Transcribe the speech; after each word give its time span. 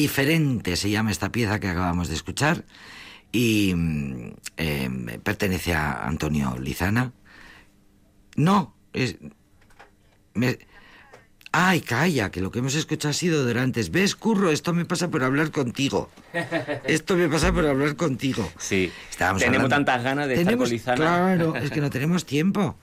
diferente 0.00 0.76
se 0.76 0.90
llama 0.90 1.10
esta 1.10 1.30
pieza 1.30 1.60
que 1.60 1.68
acabamos 1.68 2.08
de 2.08 2.14
escuchar 2.14 2.64
y 3.32 3.72
mm, 3.74 4.30
eh, 4.56 5.18
pertenece 5.22 5.74
a 5.74 6.06
Antonio 6.06 6.56
Lizana. 6.58 7.12
No, 8.36 8.74
es, 8.92 9.16
me, 10.34 10.58
Ay, 11.52 11.80
calla, 11.80 12.30
que 12.30 12.40
lo 12.40 12.52
que 12.52 12.60
hemos 12.60 12.76
escuchado 12.76 13.10
ha 13.10 13.12
sido 13.12 13.44
Dorantes. 13.44 13.90
¿Ves, 13.90 14.14
Curro? 14.14 14.52
Esto 14.52 14.72
me 14.72 14.84
pasa 14.84 15.08
por 15.08 15.24
hablar 15.24 15.50
contigo. 15.50 16.08
Esto 16.84 17.16
me 17.16 17.28
pasa 17.28 17.52
por 17.52 17.66
hablar 17.66 17.96
contigo. 17.96 18.48
Sí. 18.56 18.92
tenemos 19.36 19.68
tantas 19.68 20.00
ganas 20.04 20.28
de 20.28 20.34
estar 20.34 20.56
con 20.56 20.68
Lizana. 20.68 20.96
Claro, 20.96 21.56
es 21.60 21.72
que 21.72 21.80
no 21.80 21.90
tenemos 21.90 22.24
tiempo. 22.24 22.76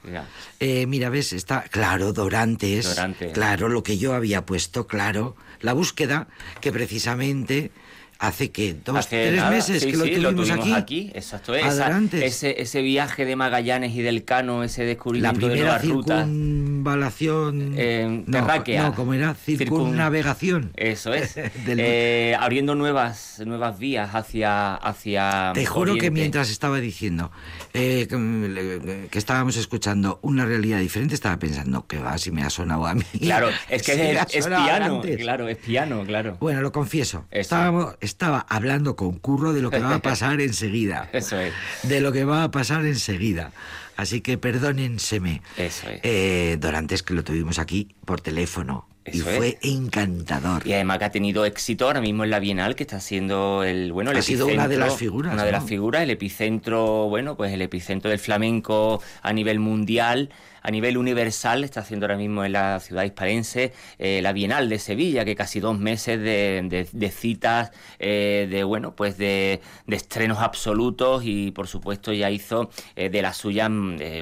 Eh, 0.59 0.85
mira, 0.85 1.09
ves, 1.09 1.31
está 1.31 1.61
claro, 1.61 2.11
Dorantes. 2.11 2.93
Dorantes. 2.93 3.31
Claro, 3.31 3.69
lo 3.69 3.83
que 3.83 3.97
yo 3.97 4.13
había 4.13 4.45
puesto, 4.45 4.85
claro. 4.85 5.37
La 5.61 5.73
búsqueda 5.73 6.27
que 6.61 6.71
precisamente 6.71 7.71
hace 8.19 8.51
que 8.51 8.73
dos, 8.73 9.07
tres 9.07 9.43
meses 9.49 9.85
que 9.85 9.93
lo, 10.19 10.33
tuvimos 10.33 10.71
aquí. 10.71 11.11
Exacto, 11.13 11.53
ese, 11.55 12.61
ese 12.61 12.81
viaje 12.81 13.25
de 13.25 13.35
Magallanes 13.35 13.95
y 13.95 14.01
del 14.01 14.23
Cano, 14.23 14.63
ese 14.63 14.83
descubrimiento 14.83 15.47
la 15.47 15.53
de 15.53 15.59
nuevas 15.59 15.85
rutas. 15.85 16.25
circunvalación 16.25 17.73
eh, 17.77 18.23
terráquea. 18.29 18.83
No, 18.83 18.95
como 18.95 19.13
era 19.13 19.33
circunnavegación. 19.33 20.71
Eso 20.75 21.13
es. 21.13 21.35
eh, 21.67 22.35
abriendo 22.39 22.75
nuevas 22.75 23.41
nuevas 23.45 23.77
vías 23.79 24.13
hacia 24.13 24.75
hacia. 24.75 25.51
Te 25.53 25.65
juro 25.65 25.95
que 25.95 26.11
mientras 26.11 26.49
estaba 26.49 26.79
diciendo 26.79 27.31
eh, 27.73 28.07
que, 28.09 29.17
estábamos 29.17 29.57
escuchando 29.57 30.19
una 30.21 30.45
realidad 30.45 30.79
diferente, 30.79 31.15
estaba 31.15 31.37
pensando 31.37 31.85
que 31.87 31.99
va 31.99 32.17
si 32.17 32.31
me 32.31 32.43
ha 32.43 32.49
sonado 32.49 32.87
a 32.87 32.93
mí. 32.93 33.03
Claro, 33.19 33.49
es 33.69 33.81
que 33.85 34.11
es, 34.11 34.47
piano, 34.47 35.01
claro, 35.17 35.47
es 35.47 35.57
piano, 35.57 36.03
claro. 36.05 36.37
Bueno, 36.39 36.61
lo 36.61 36.71
confieso. 36.71 37.25
Estábamos 37.31 37.95
estaba 38.07 38.45
hablando 38.49 38.95
con 38.95 39.19
Curro 39.19 39.53
de 39.53 39.61
lo 39.61 39.69
que 39.69 39.79
va 39.79 39.95
a 39.95 40.01
pasar 40.01 40.41
enseguida. 40.41 41.09
Eso 41.13 41.39
es. 41.39 41.53
De 41.83 42.01
lo 42.01 42.11
que 42.11 42.25
va 42.25 42.43
a 42.43 42.51
pasar 42.51 42.85
enseguida. 42.85 43.51
Así 43.95 44.21
que 44.21 44.37
perdónenseme. 44.37 45.41
Eso 45.57 45.89
es. 45.89 45.99
Eh, 46.03 46.57
Dorantes, 46.59 47.03
que 47.03 47.13
lo 47.13 47.23
tuvimos 47.23 47.59
aquí 47.59 47.95
por 48.05 48.21
teléfono. 48.21 48.87
Y 49.11 49.19
fue 49.19 49.57
encantador. 49.61 50.65
Y 50.65 50.73
además 50.73 50.99
que 50.99 51.05
ha 51.05 51.11
tenido 51.11 51.45
éxito 51.45 51.85
ahora 51.85 52.01
mismo 52.01 52.23
en 52.23 52.29
la 52.29 52.39
Bienal, 52.39 52.75
que 52.75 52.83
está 52.83 52.99
siendo 52.99 53.63
el 53.63 53.91
bueno 53.91 54.11
el 54.11 54.17
ha 54.17 54.21
sido 54.21 54.47
una 54.47 54.67
de 54.67 54.77
las 54.77 54.95
figuras. 54.95 55.33
Una 55.33 55.45
de 55.45 55.51
las 55.51 55.63
figuras, 55.63 56.03
el 56.03 56.09
epicentro, 56.09 57.07
bueno, 57.09 57.35
pues 57.37 57.53
el 57.53 57.61
epicentro 57.61 58.09
del 58.09 58.19
flamenco 58.19 59.01
a 59.21 59.33
nivel 59.33 59.59
mundial 59.59 60.29
a 60.67 60.71
nivel 60.71 60.97
universal 60.97 61.63
está 61.63 61.79
haciendo 61.79 62.05
ahora 62.05 62.17
mismo 62.17 62.43
en 62.43 62.51
la 62.51 62.81
ciudad 62.81 63.03
hispalense 63.03 63.71
eh, 63.99 64.19
la 64.21 64.33
Bienal 64.33 64.67
de 64.67 64.79
Sevilla, 64.79 65.23
que 65.23 65.33
casi 65.33 65.61
dos 65.61 65.79
meses 65.79 66.19
de, 66.19 67.11
citas, 67.15 67.71
eh, 67.99 68.49
de 68.51 68.65
bueno, 68.65 68.93
pues 68.93 69.17
de, 69.17 69.61
estrenos 69.87 70.39
absolutos 70.39 71.23
y 71.23 71.51
por 71.51 71.69
supuesto 71.69 72.11
ya 72.11 72.29
hizo 72.31 72.69
eh, 72.97 73.09
de 73.09 73.21
la 73.21 73.31
suya, 73.31 73.69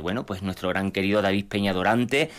bueno, 0.04 0.28
pues 0.28 0.44
nuestro 0.44 0.70
gran 0.70 0.92
querido 0.92 1.24
David 1.24 1.46
Peña 1.46 1.74
Dorante 1.74 2.30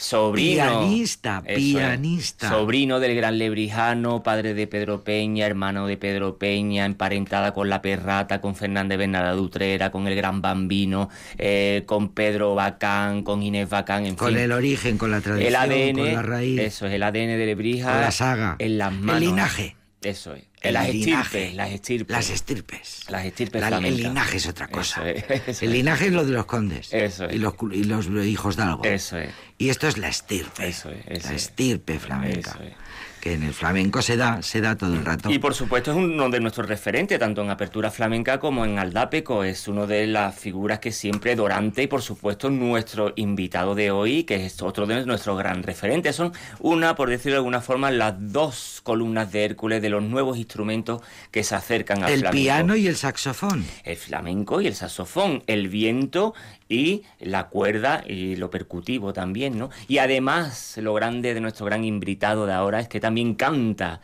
sobrino. 0.00 0.80
Pianista, 0.80 1.42
pianista. 1.42 2.48
sobrino 2.48 3.00
del 3.00 3.14
gran 3.14 3.38
lebrijano, 3.38 4.22
padre 4.22 4.54
de 4.54 4.66
Pedro 4.66 5.04
Peña, 5.04 5.46
hermano 5.46 5.86
de 5.86 5.96
Pedro 5.96 6.38
Peña, 6.38 6.86
emparentada 6.86 7.52
con 7.52 7.68
la 7.68 7.82
perrata, 7.82 8.40
con 8.40 8.56
Fernández 8.56 8.98
Bernada 8.98 9.32
Dutrera, 9.32 9.90
con 9.90 10.06
el 10.06 10.16
gran 10.16 10.40
bambino, 10.40 11.08
eh, 11.38 11.84
con 11.86 12.14
Pedro 12.14 12.54
Bacán, 12.54 13.22
con 13.22 13.42
Inés 13.42 13.68
Bacán, 13.68 14.06
en 14.06 14.16
con 14.16 14.36
el 14.36 14.52
origen, 14.52 14.98
con 14.98 15.10
la 15.10 15.20
tradición, 15.20 15.48
el 15.48 15.56
ADN, 15.56 15.96
con 15.96 16.14
la 16.14 16.22
raíz. 16.22 16.58
Eso 16.58 16.86
es 16.86 16.94
el 16.94 17.02
ADN 17.02 17.38
de 17.38 17.46
Lebrija. 17.46 17.92
Con 17.92 18.00
la 18.00 18.10
saga. 18.10 18.56
En 18.58 18.78
las 18.78 18.92
manos. 18.92 19.22
El 19.22 19.28
linaje. 19.28 19.76
Eso 20.02 20.34
es. 20.34 20.49
El 20.60 20.74
las, 20.74 20.88
estirpes, 20.88 21.54
las 21.54 21.70
estirpes. 21.70 22.14
Las 22.14 22.30
estirpes. 22.30 23.04
Las 23.08 23.24
estirpes 23.24 23.62
El 23.62 23.96
linaje 23.96 24.36
es 24.36 24.46
otra 24.46 24.68
cosa. 24.68 25.02
el 25.08 25.72
linaje 25.72 26.06
es 26.06 26.12
lo 26.12 26.24
de 26.24 26.32
los 26.32 26.44
condes. 26.44 26.92
Eso 26.92 27.24
es. 27.24 27.34
Y 27.34 27.38
los, 27.38 27.54
y 27.72 27.84
los 27.84 28.26
hijos 28.26 28.56
de 28.56 28.62
algo. 28.62 28.84
Eso 28.84 29.16
es. 29.16 29.30
Y 29.56 29.70
esto 29.70 29.88
es 29.88 29.96
la 29.96 30.08
estirpe. 30.08 30.68
Eso 30.68 30.90
es. 30.90 31.24
la 31.24 31.32
estirpe 31.32 31.98
flamenca. 31.98 32.50
Eso 32.50 32.62
es 32.62 32.74
que 33.20 33.34
en 33.34 33.42
el 33.42 33.52
flamenco 33.52 34.02
se 34.02 34.16
da, 34.16 34.42
se 34.42 34.60
da 34.60 34.76
todo 34.76 34.94
el 34.94 35.04
rato. 35.04 35.30
Y 35.30 35.38
por 35.38 35.54
supuesto 35.54 35.90
es 35.90 35.96
uno 35.96 36.30
de 36.30 36.40
nuestros 36.40 36.68
referentes, 36.68 37.18
tanto 37.18 37.42
en 37.42 37.50
Apertura 37.50 37.90
Flamenca 37.90 38.40
como 38.40 38.64
en 38.64 38.78
Aldápeco. 38.78 39.44
Es 39.44 39.68
uno 39.68 39.86
de 39.86 40.06
las 40.06 40.34
figuras 40.34 40.78
que 40.78 40.92
siempre 40.92 41.36
Dorante 41.36 41.82
y 41.82 41.86
por 41.86 42.02
supuesto 42.02 42.50
nuestro 42.50 43.12
invitado 43.16 43.74
de 43.74 43.90
hoy, 43.90 44.24
que 44.24 44.46
es 44.46 44.60
otro 44.62 44.86
de 44.86 45.04
nuestros 45.04 45.38
gran 45.38 45.62
referentes. 45.62 46.16
Son 46.16 46.32
una, 46.58 46.94
por 46.94 47.10
decirlo 47.10 47.32
de 47.32 47.38
alguna 47.38 47.60
forma, 47.60 47.90
las 47.90 48.14
dos 48.18 48.80
columnas 48.82 49.30
de 49.32 49.44
Hércules 49.44 49.82
de 49.82 49.90
los 49.90 50.02
nuevos 50.02 50.38
instrumentos 50.38 51.02
que 51.30 51.44
se 51.44 51.54
acercan 51.54 52.02
al 52.02 52.12
el 52.12 52.20
flamenco. 52.20 52.36
El 52.36 52.42
piano 52.42 52.76
y 52.76 52.86
el 52.86 52.96
saxofón. 52.96 53.64
El 53.84 53.96
flamenco 53.96 54.60
y 54.60 54.66
el 54.66 54.74
saxofón, 54.74 55.42
el 55.46 55.68
viento 55.68 56.34
y 56.70 57.02
la 57.18 57.48
cuerda 57.48 58.02
y 58.06 58.36
lo 58.36 58.48
percutivo 58.48 59.12
también, 59.12 59.58
¿no? 59.58 59.68
Y 59.88 59.98
además, 59.98 60.78
lo 60.78 60.94
grande 60.94 61.34
de 61.34 61.40
nuestro 61.40 61.66
gran 61.66 61.84
invitado 61.84 62.46
de 62.46 62.54
ahora 62.54 62.80
es 62.80 62.88
que 62.88 63.00
también 63.00 63.34
canta. 63.34 64.00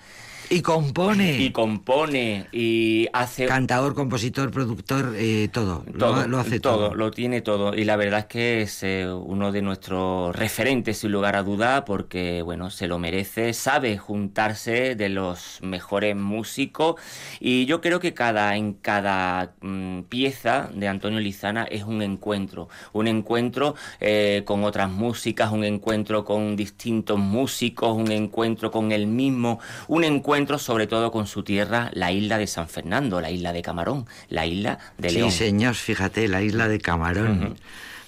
Y 0.48 0.62
compone. 0.62 1.38
Y 1.38 1.50
compone 1.50 2.46
y 2.52 3.08
hace... 3.12 3.46
Cantador, 3.46 3.94
compositor, 3.94 4.50
productor, 4.52 5.14
eh, 5.16 5.48
todo. 5.52 5.84
todo. 5.98 6.28
Lo, 6.28 6.38
hace 6.38 6.60
todo, 6.60 6.94
Lo 6.94 7.10
tiene 7.10 7.40
todo. 7.40 7.74
Y 7.74 7.84
la 7.84 7.96
verdad 7.96 8.20
es 8.20 8.26
que 8.26 8.62
es 8.62 8.82
eh, 8.84 9.08
uno 9.08 9.50
de 9.50 9.62
nuestros 9.62 10.36
referentes, 10.36 10.98
sin 10.98 11.10
lugar 11.10 11.34
a 11.34 11.42
duda, 11.42 11.84
porque, 11.84 12.42
bueno, 12.42 12.70
se 12.70 12.86
lo 12.86 12.98
merece. 12.98 13.52
Sabe 13.54 13.98
juntarse 13.98 14.94
de 14.94 15.08
los 15.08 15.58
mejores 15.62 16.14
músicos. 16.14 17.00
Y 17.40 17.66
yo 17.66 17.80
creo 17.80 17.98
que 17.98 18.14
cada, 18.14 18.56
en 18.56 18.74
cada 18.74 19.54
mm, 19.60 20.02
pieza 20.02 20.70
de 20.72 20.86
Antonio 20.86 21.18
Lizana 21.18 21.64
es 21.64 21.82
un 21.82 22.02
encuentro. 22.02 22.68
Un 22.92 23.08
encuentro 23.08 23.74
eh, 23.98 24.42
con 24.44 24.62
otras 24.62 24.90
músicas, 24.90 25.50
un 25.50 25.64
encuentro 25.64 26.24
con 26.24 26.54
distintos 26.54 27.18
músicos, 27.18 27.96
un 27.96 28.12
encuentro 28.12 28.70
con 28.70 28.92
el 28.92 29.08
mismo, 29.08 29.58
un 29.88 30.04
encuentro 30.04 30.35
sobre 30.58 30.86
todo 30.86 31.10
con 31.10 31.26
su 31.26 31.42
tierra, 31.42 31.90
la 31.94 32.12
isla 32.12 32.36
de 32.38 32.46
San 32.46 32.68
Fernando, 32.68 33.20
la 33.20 33.30
isla 33.30 33.52
de 33.52 33.62
Camarón, 33.62 34.06
la 34.28 34.44
isla 34.44 34.78
de 34.98 35.10
León. 35.12 35.30
Sí, 35.30 35.38
señor, 35.38 35.74
fíjate, 35.74 36.28
la 36.28 36.42
isla 36.42 36.68
de 36.68 36.78
Camarón. 36.78 37.56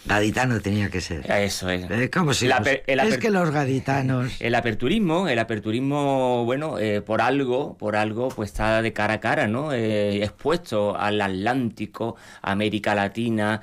Gaditano 0.09 0.61
tenía 0.61 0.89
que 0.89 1.03
ser. 1.03 1.31
Eso 1.31 1.69
es. 1.69 1.89
Eh, 1.91 2.11
¿Cómo 2.11 2.33
si 2.33 2.49
es 2.49 3.19
que 3.19 3.31
los 3.31 3.51
gaditanos. 3.51 4.41
El 4.41 4.55
aperturismo, 4.55 5.29
el 5.29 5.39
aperturismo, 5.39 6.45
bueno, 6.47 6.79
eh, 6.79 7.03
por 7.03 7.21
algo, 7.21 7.77
por 7.77 7.95
algo, 7.95 8.29
pues 8.29 8.51
está 8.51 8.81
de 8.81 8.93
cara 8.95 9.15
a 9.15 9.21
cara, 9.21 9.47
¿no? 9.47 9.73
Eh, 9.73 10.23
expuesto 10.23 10.97
al 10.99 11.21
Atlántico, 11.21 12.17
América 12.41 12.95
Latina, 12.95 13.61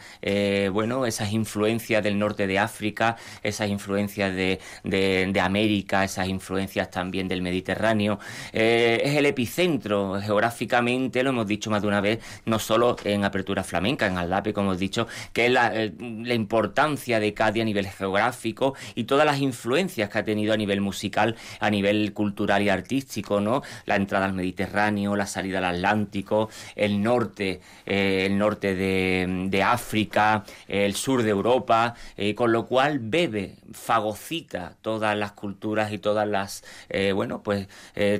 bueno, 0.71 1.06
esas 1.06 1.31
influencias 1.31 2.03
del 2.03 2.19
norte 2.19 2.45
de 2.45 2.59
África, 2.59 3.15
esas 3.42 3.69
influencias 3.69 4.36
de, 4.36 4.59
de, 4.83 5.42
América, 5.42 6.03
esas 6.03 6.27
influencias 6.27 6.92
también 6.92 7.27
del 7.27 7.42
Mediterráneo. 7.42 8.19
es 8.53 9.15
el 9.15 9.25
epicentro 9.25 10.19
geográficamente, 10.21 11.24
lo 11.24 11.31
hemos 11.31 11.47
dicho 11.47 11.71
más 11.71 11.81
de 11.81 11.88
una 11.88 12.01
vez, 12.01 12.19
no 12.45 12.59
solo 12.59 12.95
en 13.03 13.24
apertura 13.24 13.63
flamenca, 13.63 14.06
en 14.06 14.18
Aldape, 14.18 14.53
como 14.53 14.69
hemos 14.69 14.80
dicho, 14.80 15.07
que 15.33 15.47
es 15.47 15.51
la 15.51 15.74
la 16.00 16.35
importancia 16.36 17.20
de 17.20 17.34
Cádiz 17.34 17.62
a 17.62 17.66
nivel 17.66 17.88
geográfico 17.88 18.76
y 18.96 19.06
todas 19.06 19.26
las 19.26 19.40
influencias 19.40 20.10
que 20.10 20.18
ha 20.18 20.24
tenido 20.24 20.54
a 20.54 20.58
nivel 20.58 20.82
musical, 20.82 21.36
a 21.60 21.70
nivel 21.70 22.14
cultural 22.14 22.62
y 22.62 22.70
artístico, 22.70 23.40
¿no? 23.40 23.62
La 23.86 23.96
entrada 23.96 24.26
al 24.26 24.34
Mediterráneo, 24.34 25.16
la 25.16 25.28
salida 25.28 25.60
al 25.60 25.66
Atlántico, 25.66 26.50
el 26.76 27.02
norte, 27.02 27.62
eh, 27.86 28.26
el 28.26 28.38
norte 28.38 28.76
de, 28.76 29.64
África, 29.64 30.44
el 30.68 30.96
sur 30.96 31.24
de 31.24 31.30
Europa, 31.30 31.96
eh, 32.18 32.36
con 32.36 32.52
lo 32.52 32.66
cual 32.68 33.00
bebe, 33.00 33.56
fagocita 33.72 34.76
todas 34.81 35.18
las 35.18 35.31
culturas 35.31 35.92
y 35.92 35.98
todas 35.98 36.28
las, 36.28 36.64
eh, 36.90 37.12
bueno, 37.14 37.42
pues 37.42 37.68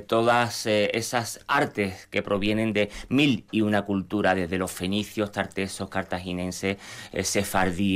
todas 0.06 0.66
esas 0.66 1.40
artes 1.46 2.06
que 2.10 2.22
provienen 2.22 2.72
de 2.72 2.90
mil 3.08 3.44
y 3.50 3.60
una 3.60 3.82
cultura, 3.82 4.34
desde 4.34 4.58
los 4.58 4.72
fenicios, 4.72 5.32
tartesos, 5.32 5.88
cartaginenses, 5.88 6.78
sefardíes, 7.22 7.86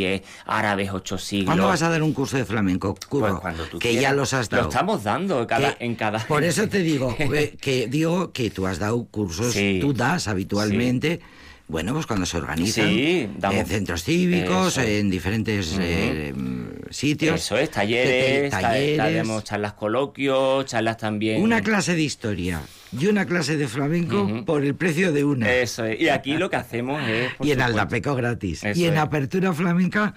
árabes, 0.46 0.90
ocho 0.92 1.18
siglos. 1.18 1.46
¿Cuándo 1.46 1.66
vas 1.66 1.82
a 1.82 1.88
dar 1.88 2.02
un 2.02 2.12
curso 2.12 2.36
de 2.36 2.44
flamenco, 2.44 2.94
Pues 3.08 3.34
cuando 3.34 3.64
tú 3.64 3.78
que 3.78 3.94
ya 3.94 4.12
los 4.12 4.32
has 4.32 4.48
dado. 4.48 4.64
Lo 4.64 4.68
estamos 4.68 5.04
dando 5.04 5.46
en 5.78 5.94
cada... 5.94 6.26
Por 6.26 6.44
eso 6.44 6.68
te 6.68 6.80
digo, 6.80 7.14
eh, 7.18 7.56
que 7.60 7.86
digo 7.86 8.32
que 8.32 8.50
tú 8.50 8.66
has 8.66 8.78
dado 8.78 9.04
cursos, 9.04 9.54
tú 9.80 9.92
das 9.92 10.28
habitualmente... 10.28 11.20
Bueno, 11.68 11.92
pues 11.92 12.04
cuando 12.04 12.26
se 12.26 12.36
organizan 12.36 12.88
en 12.88 13.66
centros 13.66 14.02
cívicos, 14.02 14.76
en 14.76 15.08
diferentes 15.08 15.76
eh, 15.78 16.34
sitios. 16.90 17.36
Eso 17.36 17.56
es, 17.56 17.70
talleres, 17.70 18.50
talleres. 18.50 19.44
charlas 19.44 19.74
coloquios, 19.74 20.66
charlas 20.66 20.96
también. 20.96 21.40
Una 21.40 21.62
clase 21.62 21.94
de 21.94 22.02
historia 22.02 22.60
y 22.98 23.06
una 23.06 23.26
clase 23.26 23.56
de 23.56 23.68
flamenco 23.68 24.44
por 24.44 24.64
el 24.64 24.74
precio 24.74 25.12
de 25.12 25.24
una. 25.24 25.52
Eso 25.52 25.84
es. 25.84 26.00
Y 26.00 26.08
aquí 26.08 26.36
lo 26.36 26.50
que 26.50 26.56
hacemos 26.56 27.02
es... 27.08 27.32
y 27.40 27.52
en 27.52 27.60
Aldapeco 27.60 28.14
gratis. 28.14 28.62
y 28.74 28.84
en 28.84 28.98
Apertura 28.98 29.52
Flamenca 29.52 30.14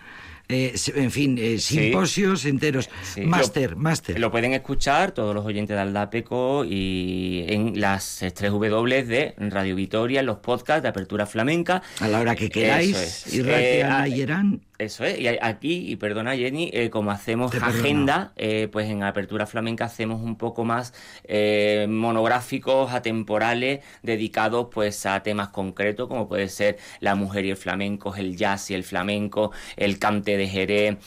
eh, 0.50 0.75
en 0.96 1.10
fin, 1.10 1.38
eh, 1.40 1.58
simposios 1.58 2.46
enteros. 2.46 2.90
Máster, 3.24 3.78
máster. 3.78 4.20
Lo 4.20 4.30
pueden 4.30 4.54
escuchar 4.54 5.14
todos 5.14 5.34
los 5.34 5.46
oyentes 5.46 5.75
de 5.75 5.81
Aldapeco 5.81 6.66
y 6.66 7.46
en 7.48 7.80
las 7.80 8.20
3 8.20 8.52
W 8.52 9.04
de 9.04 9.36
Radio 9.38 9.75
Vitoria, 9.75 10.20
en 10.20 10.25
los 10.25 10.40
podcasts 10.40 10.84
de 10.84 10.90
Apertura 10.90 11.25
Flamenca. 11.25 11.81
A 12.02 12.10
la 12.10 12.20
hora 12.20 12.36
que 12.36 12.50
queráis. 12.50 13.34
Y 13.34 13.42
eh, 13.46 13.84
eso 14.84 15.04
es, 15.04 15.20
y 15.20 15.28
aquí, 15.28 15.90
y 15.92 15.96
perdona 15.96 16.36
Jenny, 16.36 16.70
eh, 16.74 16.90
como 16.90 17.12
hacemos 17.12 17.54
agenda, 17.56 18.34
eh, 18.36 18.68
pues 18.72 18.90
en 18.90 19.04
Apertura 19.04 19.46
Flamenca 19.46 19.86
hacemos 19.86 20.22
un 20.22 20.38
poco 20.38 20.64
más 20.66 20.94
eh, 21.24 21.88
monográficos, 21.90 22.92
atemporales, 22.92 23.84
dedicados 24.02 24.68
pues 24.72 25.06
a 25.06 25.24
temas 25.24 25.50
concretos, 25.50 26.08
como 26.08 26.28
puede 26.28 26.50
ser 26.50 26.78
la 27.00 27.16
mujer 27.16 27.46
y 27.46 27.52
el 27.52 27.58
flamenco, 27.58 28.16
el 28.16 28.36
jazz 28.38 28.70
y 28.72 28.74
el 28.75 28.84
flamenco, 28.84 29.52
el 29.75 30.00
cante 30.00 30.38
de 30.38 30.48
Jerez, 30.48 30.98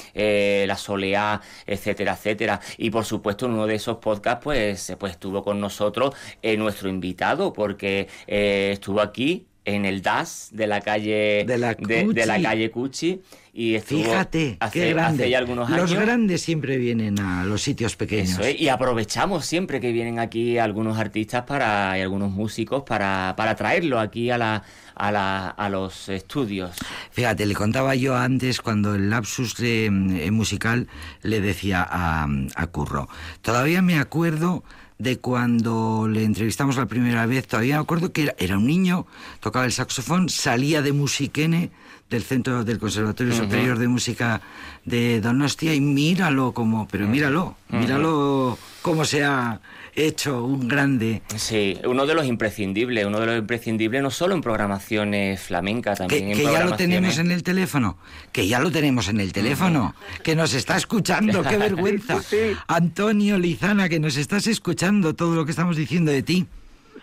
la 0.66 0.76
soleá, 0.76 1.40
etcétera, 1.66 2.14
etcétera. 2.14 2.60
Y 2.78 2.90
por 2.90 3.04
supuesto 3.04 3.46
en 3.46 3.52
uno 3.52 3.66
de 3.66 3.76
esos 3.76 3.98
podcasts 3.98 4.42
pues, 4.42 4.96
pues 4.98 5.12
estuvo 5.12 5.42
con 5.42 5.60
nosotros 5.60 6.14
nuestro 6.58 6.88
invitado, 6.88 7.52
porque 7.52 8.08
estuvo 8.26 9.00
aquí 9.00 9.46
en 9.66 9.84
el 9.84 10.00
DAS 10.00 10.48
de 10.52 10.66
la 10.68 10.80
calle 10.80 11.44
de 11.46 11.58
la, 11.58 11.74
de 11.74 12.26
la 12.26 12.40
calle 12.40 12.70
Cuchi 12.70 13.20
y 13.52 13.78
Fíjate, 13.80 14.58
qué 14.72 14.90
grande. 14.92 15.34
algunos 15.34 15.68
Los 15.70 15.92
grandes 15.92 16.42
siempre 16.42 16.76
vienen 16.76 17.18
a 17.18 17.44
los 17.44 17.62
sitios 17.62 17.96
pequeños. 17.96 18.38
y 18.56 18.68
aprovechamos 18.68 19.44
siempre 19.44 19.80
que 19.80 19.92
vienen 19.92 20.18
aquí 20.18 20.58
algunos 20.58 20.98
artistas 20.98 21.44
para, 21.44 21.98
y 21.98 22.02
algunos 22.02 22.30
músicos 22.30 22.84
para, 22.84 23.34
para 23.36 23.56
traerlo 23.56 23.98
aquí 23.98 24.30
a, 24.30 24.38
la, 24.38 24.62
a, 24.94 25.10
la, 25.10 25.48
a 25.48 25.68
los 25.68 26.08
estudios. 26.10 26.76
Fíjate, 27.10 27.44
le 27.46 27.54
contaba 27.54 27.94
yo 27.96 28.14
antes 28.14 28.60
cuando 28.60 28.94
el 28.94 29.10
lapsus 29.10 29.56
de, 29.56 29.86
eh, 29.86 30.30
musical 30.30 30.86
le 31.22 31.40
decía 31.40 31.84
a, 31.88 32.28
a 32.54 32.66
Curro. 32.68 33.08
Todavía 33.42 33.82
me 33.82 33.98
acuerdo 33.98 34.62
de 34.98 35.18
cuando 35.18 36.08
le 36.08 36.24
entrevistamos 36.24 36.76
la 36.76 36.86
primera 36.86 37.26
vez, 37.26 37.46
todavía 37.46 37.76
me 37.76 37.82
acuerdo 37.82 38.12
que 38.12 38.22
era, 38.22 38.34
era 38.38 38.56
un 38.56 38.66
niño, 38.66 39.06
tocaba 39.40 39.66
el 39.66 39.72
saxofón, 39.72 40.28
salía 40.28 40.82
de 40.82 40.92
Musiquene 40.92 41.70
del 42.08 42.22
Centro 42.22 42.64
del 42.64 42.78
Conservatorio 42.78 43.34
Superior 43.34 43.78
de 43.78 43.88
Música 43.88 44.40
de 44.84 45.20
Donostia 45.20 45.74
y 45.74 45.80
míralo 45.80 46.52
como, 46.52 46.86
pero 46.88 47.06
míralo, 47.08 47.56
míralo 47.68 48.58
cómo 48.82 49.04
se 49.04 49.24
ha 49.24 49.60
hecho 49.96 50.44
un 50.44 50.68
grande. 50.68 51.22
Sí, 51.36 51.78
uno 51.84 52.06
de 52.06 52.14
los 52.14 52.26
imprescindibles, 52.26 53.06
uno 53.06 53.20
de 53.20 53.26
los 53.26 53.38
imprescindibles 53.38 54.02
no 54.02 54.10
solo 54.10 54.34
en 54.34 54.42
programaciones 54.42 55.40
flamencas, 55.40 55.98
también 55.98 56.26
que, 56.26 56.32
en 56.32 56.38
que 56.38 56.44
ya 56.44 56.64
lo 56.64 56.76
tenemos 56.76 57.18
en 57.18 57.30
el 57.32 57.42
teléfono, 57.42 57.98
que 58.32 58.46
ya 58.46 58.60
lo 58.60 58.70
tenemos 58.70 59.08
en 59.08 59.20
el 59.20 59.32
teléfono, 59.32 59.94
que 60.22 60.36
nos 60.36 60.54
está 60.54 60.76
escuchando, 60.76 61.42
qué 61.42 61.56
vergüenza. 61.58 62.20
Antonio 62.68 63.38
Lizana, 63.38 63.88
que 63.88 63.98
nos 63.98 64.16
estás 64.16 64.46
escuchando 64.46 65.14
todo 65.14 65.34
lo 65.34 65.44
que 65.44 65.50
estamos 65.50 65.76
diciendo 65.76 66.12
de 66.12 66.22
ti. 66.22 66.46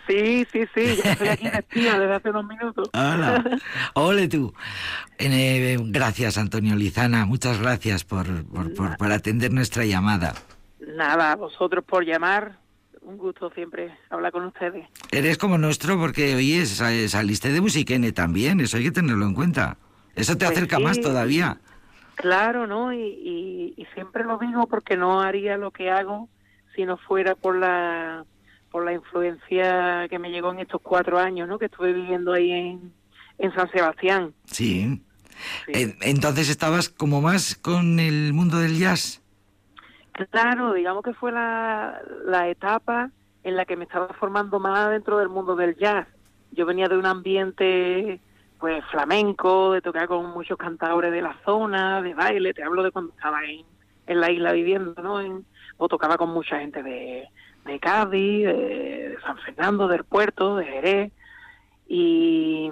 Sí, 0.06 0.46
sí, 0.52 0.64
sí, 0.74 0.98
ya 1.02 1.12
estoy 1.12 1.28
aquí 1.28 1.46
en 1.46 1.98
desde 1.98 2.14
hace 2.14 2.30
unos 2.30 2.46
minutos. 2.46 2.90
Hola, 2.92 3.42
ole 3.94 4.28
tú. 4.28 4.52
Eh, 5.18 5.78
gracias, 5.80 6.36
Antonio 6.36 6.76
Lizana, 6.76 7.24
muchas 7.24 7.58
gracias 7.58 8.04
por, 8.04 8.26
por, 8.74 9.12
atender 9.12 9.52
nuestra 9.52 9.86
llamada. 9.86 10.34
Nada, 10.96 11.34
vosotros 11.36 11.84
por 11.84 12.04
llamar, 12.04 12.58
un 13.04 13.18
gusto 13.18 13.50
siempre 13.50 13.96
hablar 14.10 14.32
con 14.32 14.44
ustedes. 14.46 14.86
Eres 15.10 15.38
como 15.38 15.58
nuestro 15.58 15.98
porque, 15.98 16.34
oye, 16.34 16.66
saliste 16.66 17.52
de 17.52 17.60
Musiquene 17.60 18.12
también, 18.12 18.60
eso 18.60 18.76
hay 18.76 18.84
que 18.84 18.92
tenerlo 18.92 19.26
en 19.26 19.34
cuenta. 19.34 19.76
Eso 20.14 20.36
te 20.36 20.46
pues 20.46 20.56
acerca 20.56 20.78
más 20.78 21.00
todavía. 21.00 21.58
Claro, 22.16 22.66
¿no? 22.66 22.92
y 22.92 23.86
siempre 23.94 24.24
lo 24.24 24.38
digo 24.38 24.66
porque 24.66 24.96
no 24.96 25.20
haría 25.20 25.56
lo 25.56 25.70
que 25.70 25.90
hago 25.90 26.28
si 26.74 26.84
no 26.84 26.96
fuera 26.96 27.34
por 27.34 27.56
la 27.56 28.24
por 28.74 28.84
la 28.84 28.92
influencia 28.92 30.08
que 30.10 30.18
me 30.18 30.30
llegó 30.30 30.50
en 30.52 30.58
estos 30.58 30.80
cuatro 30.82 31.16
años, 31.16 31.48
¿no? 31.48 31.60
Que 31.60 31.66
estuve 31.66 31.92
viviendo 31.92 32.32
ahí 32.32 32.50
en, 32.50 32.92
en 33.38 33.54
San 33.54 33.70
Sebastián. 33.70 34.34
Sí. 34.46 35.00
Entonces 35.68 36.48
estabas 36.48 36.88
como 36.88 37.20
más 37.20 37.54
con 37.54 38.00
el 38.00 38.32
mundo 38.32 38.58
del 38.58 38.76
jazz. 38.76 39.22
Claro, 40.30 40.72
digamos 40.72 41.02
que 41.02 41.12
fue 41.12 41.32
la, 41.32 42.00
la 42.24 42.48
etapa 42.48 43.10
en 43.42 43.56
la 43.56 43.64
que 43.64 43.76
me 43.76 43.84
estaba 43.84 44.08
formando 44.14 44.60
más 44.60 44.90
dentro 44.90 45.18
del 45.18 45.28
mundo 45.28 45.56
del 45.56 45.76
jazz. 45.76 46.06
Yo 46.52 46.66
venía 46.66 46.88
de 46.88 46.96
un 46.96 47.06
ambiente 47.06 48.20
pues 48.58 48.84
flamenco, 48.90 49.72
de 49.72 49.82
tocar 49.82 50.06
con 50.08 50.30
muchos 50.30 50.56
cantadores 50.56 51.12
de 51.12 51.20
la 51.20 51.36
zona, 51.44 52.00
de 52.00 52.14
baile, 52.14 52.54
te 52.54 52.62
hablo 52.62 52.82
de 52.82 52.92
cuando 52.92 53.12
estaba 53.12 53.44
en, 53.44 53.66
en 54.06 54.20
la 54.20 54.30
isla 54.30 54.52
viviendo, 54.52 54.94
¿no? 55.02 55.20
En, 55.20 55.44
o 55.76 55.88
tocaba 55.88 56.16
con 56.16 56.30
mucha 56.30 56.60
gente 56.60 56.82
de, 56.82 57.28
de 57.64 57.80
Cádiz, 57.80 58.46
de, 58.46 59.16
San 59.22 59.36
Fernando, 59.38 59.88
del 59.88 60.04
puerto, 60.04 60.56
de 60.56 60.64
Jerez. 60.64 61.12
Y, 61.88 62.70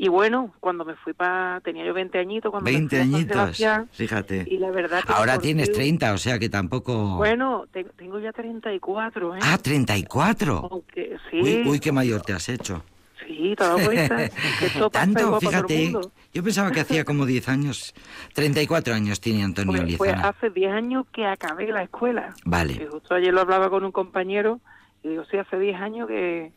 y 0.00 0.06
bueno, 0.06 0.54
cuando 0.60 0.84
me 0.84 0.94
fui 0.94 1.12
para... 1.12 1.60
Tenía 1.64 1.84
yo 1.84 1.92
20 1.92 2.18
añitos 2.20 2.52
cuando 2.52 2.70
20 2.70 2.96
me 2.96 3.02
añitos, 3.02 3.60
fíjate. 3.90 4.46
Y 4.48 4.58
la 4.58 4.70
verdad 4.70 5.02
Ahora 5.08 5.40
tienes 5.40 5.72
30, 5.72 6.12
o 6.12 6.18
sea 6.18 6.38
que 6.38 6.48
tampoco... 6.48 7.16
Bueno, 7.16 7.64
tengo 7.96 8.20
ya 8.20 8.32
34, 8.32 9.34
¿eh? 9.34 9.38
Ah, 9.42 9.58
34. 9.58 10.68
Aunque, 10.70 11.16
sí. 11.28 11.40
Uy, 11.42 11.64
uy, 11.66 11.80
qué 11.80 11.90
mayor 11.90 12.22
te 12.22 12.32
has 12.32 12.48
hecho. 12.48 12.84
Sí, 13.26 13.56
cuenta. 13.58 14.30
Tanto, 14.92 15.40
fíjate. 15.40 15.92
Yo 16.32 16.44
pensaba 16.44 16.70
que 16.70 16.80
hacía 16.80 17.04
como 17.04 17.26
10 17.26 17.48
años. 17.48 17.92
34 18.34 18.94
años 18.94 19.20
tiene 19.20 19.42
Antonio 19.42 19.82
pues, 19.82 19.96
Pues 19.96 20.14
hace 20.14 20.50
10 20.50 20.72
años 20.72 21.06
que 21.12 21.26
acabé 21.26 21.72
la 21.72 21.82
escuela. 21.82 22.34
Vale. 22.44 22.74
Y 22.74 22.86
justo 22.86 23.16
ayer 23.16 23.34
lo 23.34 23.40
hablaba 23.40 23.68
con 23.68 23.84
un 23.84 23.90
compañero 23.90 24.60
y 25.02 25.08
digo, 25.08 25.24
sí, 25.28 25.36
hace 25.38 25.58
10 25.58 25.80
años 25.80 26.06
que, 26.06 26.52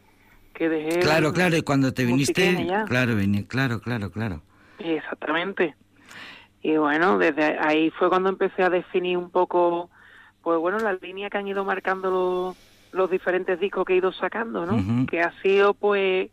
que 0.53 0.70
dejé... 0.70 1.00
Claro, 1.00 1.34
claro, 1.34 1.55
y 1.55 1.62
cuando 1.62 1.93
te 1.93 2.05
viniste... 2.05 2.67
Claro, 2.88 3.15
claro, 3.48 3.79
claro, 3.81 4.12
claro. 4.12 4.41
Exactamente. 4.79 5.75
Y 6.62 6.77
bueno, 6.77 7.17
desde 7.17 7.58
ahí 7.60 7.89
fue 7.91 8.10
cuando 8.10 8.29
empecé 8.29 8.63
a 8.63 8.70
definir 8.70 9.17
un 9.17 9.31
poco, 9.31 9.89
pues 10.43 10.60
bueno, 10.60 10.79
la 10.79 10.93
línea 10.93 11.29
que 11.29 11.38
han 11.38 11.48
ido 11.48 11.65
marcando 11.65 12.12
los, 12.12 12.58
los 12.91 13.10
diferentes 13.10 13.60
discos 13.60 13.86
que 13.86 13.93
he 13.93 13.98
ido 13.98 14.12
sacando, 14.12 14.65
¿no? 14.65 15.05
Que 15.08 15.22
ha 15.22 15.31
sido, 15.41 15.74
pues, 15.74 16.29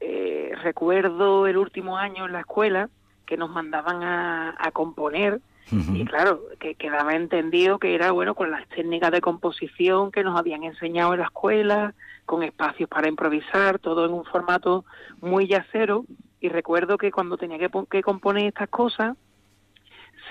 eh, 0.00 0.52
recuerdo 0.62 1.46
el 1.46 1.56
último 1.56 1.96
año 1.96 2.26
en 2.26 2.32
la 2.32 2.40
escuela 2.40 2.88
que 3.26 3.36
nos 3.36 3.50
mandaban 3.50 4.02
a, 4.02 4.70
componer 4.72 5.40
y 5.70 6.04
claro, 6.04 6.42
que 6.60 6.74
quedaba 6.74 7.14
entendido 7.14 7.78
que 7.78 7.94
era 7.94 8.12
bueno 8.12 8.34
con 8.34 8.50
las 8.50 8.68
técnicas 8.68 9.10
de 9.10 9.20
composición 9.20 10.12
que 10.12 10.22
nos 10.22 10.38
habían 10.38 10.64
enseñado 10.64 11.14
en 11.14 11.20
la 11.20 11.26
escuela, 11.26 11.94
con 12.26 12.42
espacios 12.42 12.88
para 12.88 13.08
improvisar, 13.08 13.78
todo 13.78 14.04
en 14.04 14.12
un 14.12 14.24
formato 14.24 14.84
muy 15.20 15.46
yacero. 15.46 16.04
Y 16.40 16.48
recuerdo 16.48 16.98
que 16.98 17.10
cuando 17.10 17.38
tenía 17.38 17.58
que, 17.58 17.70
que 17.90 18.02
componer 18.02 18.46
estas 18.46 18.68
cosas 18.68 19.16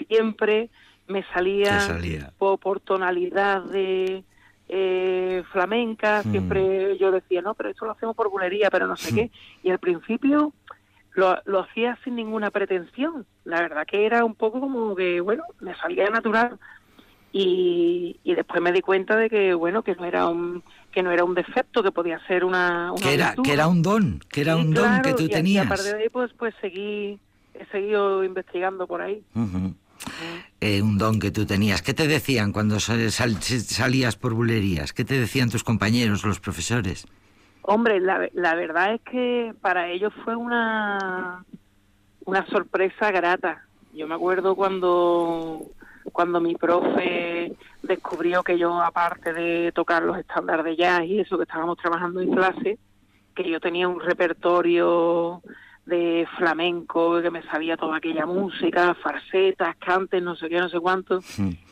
siempre 0.07 0.69
me 1.07 1.23
salía, 1.33 1.79
por 2.47 2.79
tonalidad 2.79 3.63
de 3.63 4.23
eh, 4.69 5.43
flamenca, 5.51 6.23
siempre 6.23 6.97
yo 6.97 7.11
decía, 7.11 7.41
no, 7.41 7.53
pero 7.55 7.69
esto 7.69 7.85
lo 7.85 7.91
hacemos 7.91 8.15
por 8.15 8.29
bulería, 8.29 8.69
pero 8.69 8.88
no 8.88 8.95
sé 8.95 9.13
qué. 9.13 9.31
Y 9.63 9.69
al 9.69 9.79
principio 9.79 10.53
lo, 11.13 11.38
lo 11.46 11.62
hacía 11.62 11.98
sin 12.03 12.15
ninguna 12.15 12.51
pretensión. 12.51 13.25
La 13.44 13.62
verdad 13.62 13.86
que 13.86 14.06
era 14.06 14.24
un 14.25 14.36
poco 14.36 14.60
como 14.60 14.96
que, 14.96 15.22
bueno, 15.22 15.44
me 15.60 15.75
salía 15.75 16.10
natural. 16.10 16.58
Y, 17.34 18.20
y 18.25 18.36
después 18.36 18.62
me 18.62 18.74
di 18.74 18.82
cuenta 18.82 19.15
de 19.15 19.30
que, 19.30 19.53
bueno, 19.53 19.84
que 19.84 19.96
no 19.96 20.03
era 20.03 20.27
un 20.27 20.63
que 20.91 21.01
no 21.01 21.12
era 21.12 21.24
un 21.24 21.34
defecto, 21.34 21.82
que 21.82 21.91
podía 21.91 22.20
ser 22.27 22.44
una, 22.44 22.91
que 23.01 23.13
era 23.13 23.36
que 23.41 23.53
era 23.53 23.68
un 23.68 23.82
don, 23.82 24.20
que 24.30 24.41
era 24.41 24.58
un 24.58 24.74
don 24.74 25.01
que 25.01 25.13
tú 25.13 25.30
tenías. 25.30 25.63
Y 25.63 25.68
aparte 25.68 25.96
de 25.96 26.03
ahí, 26.03 26.10
pues, 26.10 26.32
pues 26.38 26.53
seguí, 26.60 27.18
he 27.53 27.65
seguido 27.72 28.25
investigando 28.25 28.86
por 28.88 29.01
ahí. 29.01 29.24
Eh, 30.60 30.82
un 30.82 30.98
don 30.98 31.20
que 31.20 31.32
tú 31.32 31.46
tenías. 31.46 31.82
¿Qué 31.82 31.94
te 31.94 32.08
decían 32.08 32.51
cuando 32.51 32.82
salías 32.82 34.18
por 34.18 34.34
bulerías? 34.34 34.91
¿Qué 34.91 35.06
te 35.06 35.18
decían 35.18 35.50
tus 35.50 35.63
compañeros, 35.63 36.25
los 36.25 36.41
profesores? 36.41 37.06
Hombre, 37.63 38.00
la, 38.00 38.27
la 38.34 38.56
verdad 38.56 38.96
es 38.96 39.01
que 39.01 39.53
para 39.62 39.89
ellos 39.89 40.13
fue 40.24 40.36
una, 40.36 41.46
una 42.25 42.46
sorpresa 42.48 43.12
grata. 43.12 43.65
Yo 43.94 44.08
me 44.08 44.15
acuerdo 44.15 44.56
cuando, 44.56 45.68
cuando 46.12 46.39
mi 46.39 46.56
profe 46.56 47.53
descubrió 47.84 48.44
que 48.44 48.58
yo, 48.58 48.82
aparte 48.82 49.34
de 49.34 49.72
tocar 49.74 50.03
los 50.03 50.18
estándares 50.18 50.65
de 50.65 50.75
jazz 50.75 51.06
y 51.06 51.20
eso 51.20 51.38
que 51.38 51.44
estábamos 51.44 51.77
trabajando 51.77 52.22
en 52.22 52.32
clase, 52.32 52.80
que 53.36 53.50
yo 53.50 53.60
tenía 53.60 53.88
un 53.88 54.00
repertorio 54.00 55.41
de 55.86 56.27
flamenco, 56.38 57.22
que 57.22 57.32
me 57.32 57.44
sabía 57.44 57.75
toda 57.75 57.98
aquella 57.98 58.25
música, 58.25 58.94
farsetas, 58.96 59.75
cantes, 59.77 60.22
no 60.22 60.36
sé 60.36 60.48
qué, 60.48 60.60
no 60.60 60.70
sé 60.70 60.80
cuánto. 60.80 61.20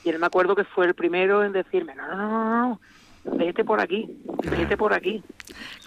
Y 0.04 0.10
él 0.10 0.20
me 0.20 0.26
acuerdo 0.26 0.56
que 0.56 0.64
fue 0.64 0.88
el 0.88 0.94
primero 0.94 1.44
en 1.44 1.54
decirme, 1.54 1.96
no, 1.96 2.08
no, 2.08 2.18
no, 2.18 2.62
no, 2.62 2.82
vete 3.24 3.64
por 3.64 3.82
aquí, 3.82 4.08
vete 4.50 4.78
por 4.78 4.94
aquí. 4.94 5.24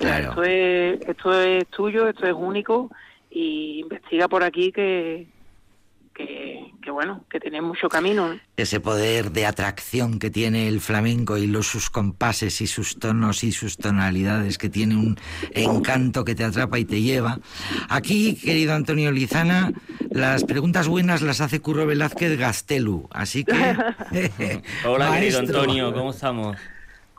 esto, 0.01 0.43
es, 0.43 1.01
esto 1.07 1.41
es 1.41 1.67
tuyo, 1.69 2.09
esto 2.09 2.27
es 2.27 2.33
único 2.33 2.91
y 3.31 3.81
investiga 3.81 4.29
por 4.29 4.43
aquí 4.43 4.73
que, 4.73 5.27
que, 6.15 6.91
bueno, 6.91 7.25
que 7.31 7.41
tiene 7.41 7.61
mucho 7.63 7.89
camino. 7.89 8.39
Ese 8.57 8.81
poder 8.81 9.33
de 9.33 9.47
atracción 9.47 10.19
que 10.19 10.31
tiene 10.31 10.69
el 10.69 10.81
flamenco 10.81 11.39
y 11.39 11.47
los 11.47 11.67
sus 11.67 11.91
compases 11.91 12.61
y 12.61 12.67
sus 12.67 12.99
tonos 12.99 13.45
y 13.45 13.53
sus 13.53 13.79
tonalidades, 13.79 14.59
que 14.59 14.69
tiene 14.69 14.97
un 14.97 15.19
encanto 15.53 16.25
que 16.25 16.35
te 16.35 16.45
atrapa 16.45 16.79
y 16.79 16.85
te 16.85 17.01
lleva. 17.01 17.39
Aquí, 17.89 18.37
querido 18.37 18.75
Antonio 18.75 19.11
Lizana, 19.11 19.73
las 20.11 20.45
preguntas 20.45 20.89
buenas 20.89 21.23
las 21.23 21.41
hace 21.41 21.61
Curro 21.61 21.87
Velázquez 21.87 22.39
Gastelu, 22.39 23.09
así 23.11 23.45
que... 23.45 23.55
Hola, 24.87 25.13
querido 25.15 25.39
Antonio, 25.41 25.93
¿cómo 25.93 26.11
estamos? 26.11 26.57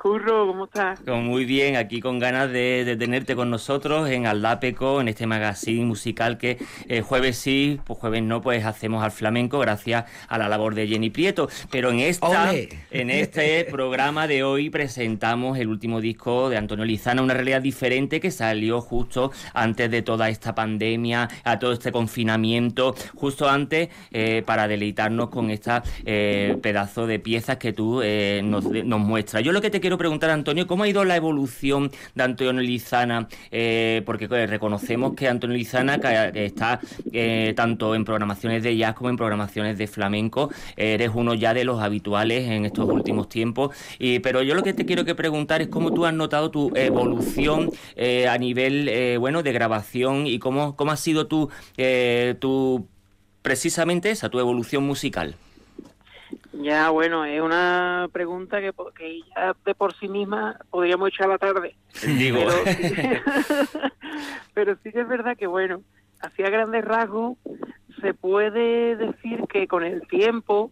Curro, 0.04 0.48
¿cómo 0.48 0.66
estás? 0.66 1.00
muy 1.08 1.46
bien, 1.46 1.78
aquí 1.78 2.02
con 2.02 2.20
ganas 2.20 2.52
de, 2.52 2.98
tenerte 3.00 3.38
con 3.38 3.50
nosotros 3.50 4.10
en 4.10 4.28
Aldapeco, 4.28 5.00
en 5.00 5.08
este 5.08 5.28
magazine 5.28 5.86
musical 5.86 6.38
que 6.38 6.58
eh, 6.90 7.00
jueves 7.00 7.38
sí, 7.38 7.80
pues 7.86 8.00
jueves 8.00 8.22
no, 8.22 8.42
pues 8.42 8.66
hacemos 8.66 9.02
al 9.02 9.12
flamenco 9.12 9.60
gracias 9.60 10.04
a 10.28 10.38
la 10.38 10.50
labor 10.50 10.76
de 10.76 10.90
Jenny 10.90 11.10
Prieto. 11.10 11.48
Pero 11.72 11.90
en 11.90 12.02
esta, 12.02 12.54
en 12.54 13.10
este 13.10 13.64
programa 13.72 14.28
de 14.28 14.44
hoy 14.44 14.70
presentamos 14.70 15.58
el 15.58 15.70
último 15.70 16.02
disco 16.02 16.50
de 16.50 16.58
Antonio 16.58 16.84
Lizana, 16.84 17.22
una 17.22 17.34
realidad 17.34 17.62
diferente 17.62 18.20
que 18.20 18.30
salió 18.30 18.82
justo 18.82 19.32
antes 19.54 19.90
de 19.90 20.02
toda 20.02 20.28
esta 20.28 20.54
pandemia, 20.54 21.30
a 21.46 21.60
todo 21.60 21.72
este 21.72 21.94
confinamiento, 21.94 22.94
justo 23.16 23.48
antes 23.48 23.88
eh, 24.12 24.44
para 24.46 24.68
deleitarnos 24.68 25.30
con 25.30 25.50
esta 25.50 25.82
eh, 26.04 26.58
pedazo 26.62 27.08
de 27.08 27.20
piezas 27.20 27.56
que 27.56 27.72
tú 27.72 28.02
nos, 28.44 28.66
nos 28.66 29.00
muestras. 29.00 29.44
Yo 29.44 29.54
lo 29.54 29.62
que 29.62 29.70
te 29.70 29.80
quiero 29.80 29.93
preguntar, 29.98 30.30
Antonio, 30.30 30.68
¿cómo 30.68 30.84
ha 30.84 30.88
ido 30.88 31.04
la 31.06 31.16
evolución 31.16 31.92
de 32.16 32.24
Antonio 32.24 32.62
Lizana? 32.62 33.28
Eh, 33.52 34.02
porque 34.06 34.28
reconocemos 34.28 35.14
que 35.16 35.28
Antonio 35.28 35.58
Lizana 35.58 35.96
está 36.34 36.80
eh, 37.12 37.54
tanto 37.56 37.96
en 37.96 38.06
programaciones 38.06 38.64
de 38.64 38.76
jazz 38.76 38.94
como 38.94 39.10
en 39.10 39.18
programaciones 39.18 39.78
de 39.78 39.88
flamenco. 39.88 40.52
eres 40.76 41.12
uno 41.14 41.34
ya 41.34 41.54
de 41.54 41.64
los 41.64 41.82
habituales 41.82 42.50
en 42.50 42.66
estos 42.66 42.90
últimos 42.90 43.30
tiempos. 43.30 43.76
Y, 44.00 44.20
pero 44.20 44.42
yo 44.44 44.56
lo 44.56 44.64
que 44.64 44.74
te 44.74 44.86
quiero 44.86 45.06
que 45.06 45.16
preguntar 45.16 45.62
es 45.62 45.68
cómo 45.68 45.94
tú 45.94 46.06
has 46.06 46.14
notado 46.14 46.52
tu 46.52 46.72
evolución 46.76 47.72
eh, 47.96 48.28
a 48.28 48.38
nivel 48.38 48.90
bueno 49.20 49.44
de 49.44 49.52
grabación 49.52 50.28
y 50.28 50.40
cómo, 50.40 50.76
cómo 50.76 50.92
ha 50.92 50.98
sido 50.98 51.28
tu, 51.28 51.50
tu 52.40 52.88
precisamente 53.42 54.10
esa, 54.10 54.30
tu 54.30 54.40
evolución 54.40 54.84
musical. 54.84 55.36
Ya, 56.54 56.90
bueno, 56.90 57.26
es 57.26 57.42
una 57.42 58.08
pregunta 58.12 58.60
que, 58.60 58.74
ya 59.36 59.56
de 59.66 59.76
por 59.76 59.94
sí 59.96 60.08
misma 60.08 60.58
podríamos 60.70 61.10
echar 61.10 61.30
la 61.30 61.38
tarde. 61.38 61.76
Digo. 62.06 62.40
Pero, 64.54 64.76
sí 64.84 64.92
que 64.92 65.02
es 65.02 65.08
verdad 65.08 65.38
que, 65.38 65.48
bueno, 65.48 65.82
hacia 66.22 66.50
grandes 66.50 66.86
rasgos 66.86 67.38
se 68.02 68.14
puede 68.14 68.96
decir 68.96 69.46
que 69.48 69.68
con 69.68 69.84
el 69.84 70.08
tiempo, 70.08 70.72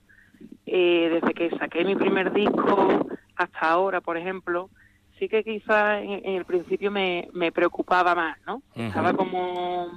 eh, 0.65 1.19
desde 1.21 1.33
que 1.33 1.49
saqué 1.57 1.83
mi 1.83 1.95
primer 1.95 2.33
disco 2.33 3.07
hasta 3.35 3.59
ahora, 3.59 4.01
por 4.01 4.17
ejemplo, 4.17 4.69
sí 5.17 5.29
que 5.29 5.43
quizás 5.43 6.03
en, 6.03 6.35
el 6.35 6.45
principio 6.45 6.91
me, 6.91 7.29
me 7.33 7.51
preocupaba 7.51 8.15
más, 8.15 8.37
¿no? 8.45 8.61
Estaba 8.75 9.13
como 9.13 9.91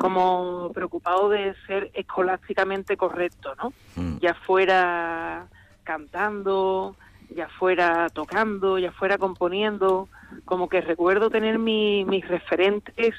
como 0.00 0.70
preocupado 0.72 1.28
de 1.28 1.54
ser 1.66 1.90
escolásticamente 1.92 2.96
correcto, 2.96 3.54
¿no? 3.62 3.74
Mm. 3.96 4.16
Ya 4.18 4.32
fuera 4.32 5.46
cantando, 5.84 6.96
ya 7.36 7.48
fuera 7.48 8.08
tocando, 8.08 8.78
ya 8.78 8.92
fuera 8.92 9.18
componiendo, 9.18 10.08
como 10.46 10.70
que 10.70 10.80
recuerdo 10.80 11.28
tener 11.28 11.58
mis 11.58 12.26
referentes 12.26 13.14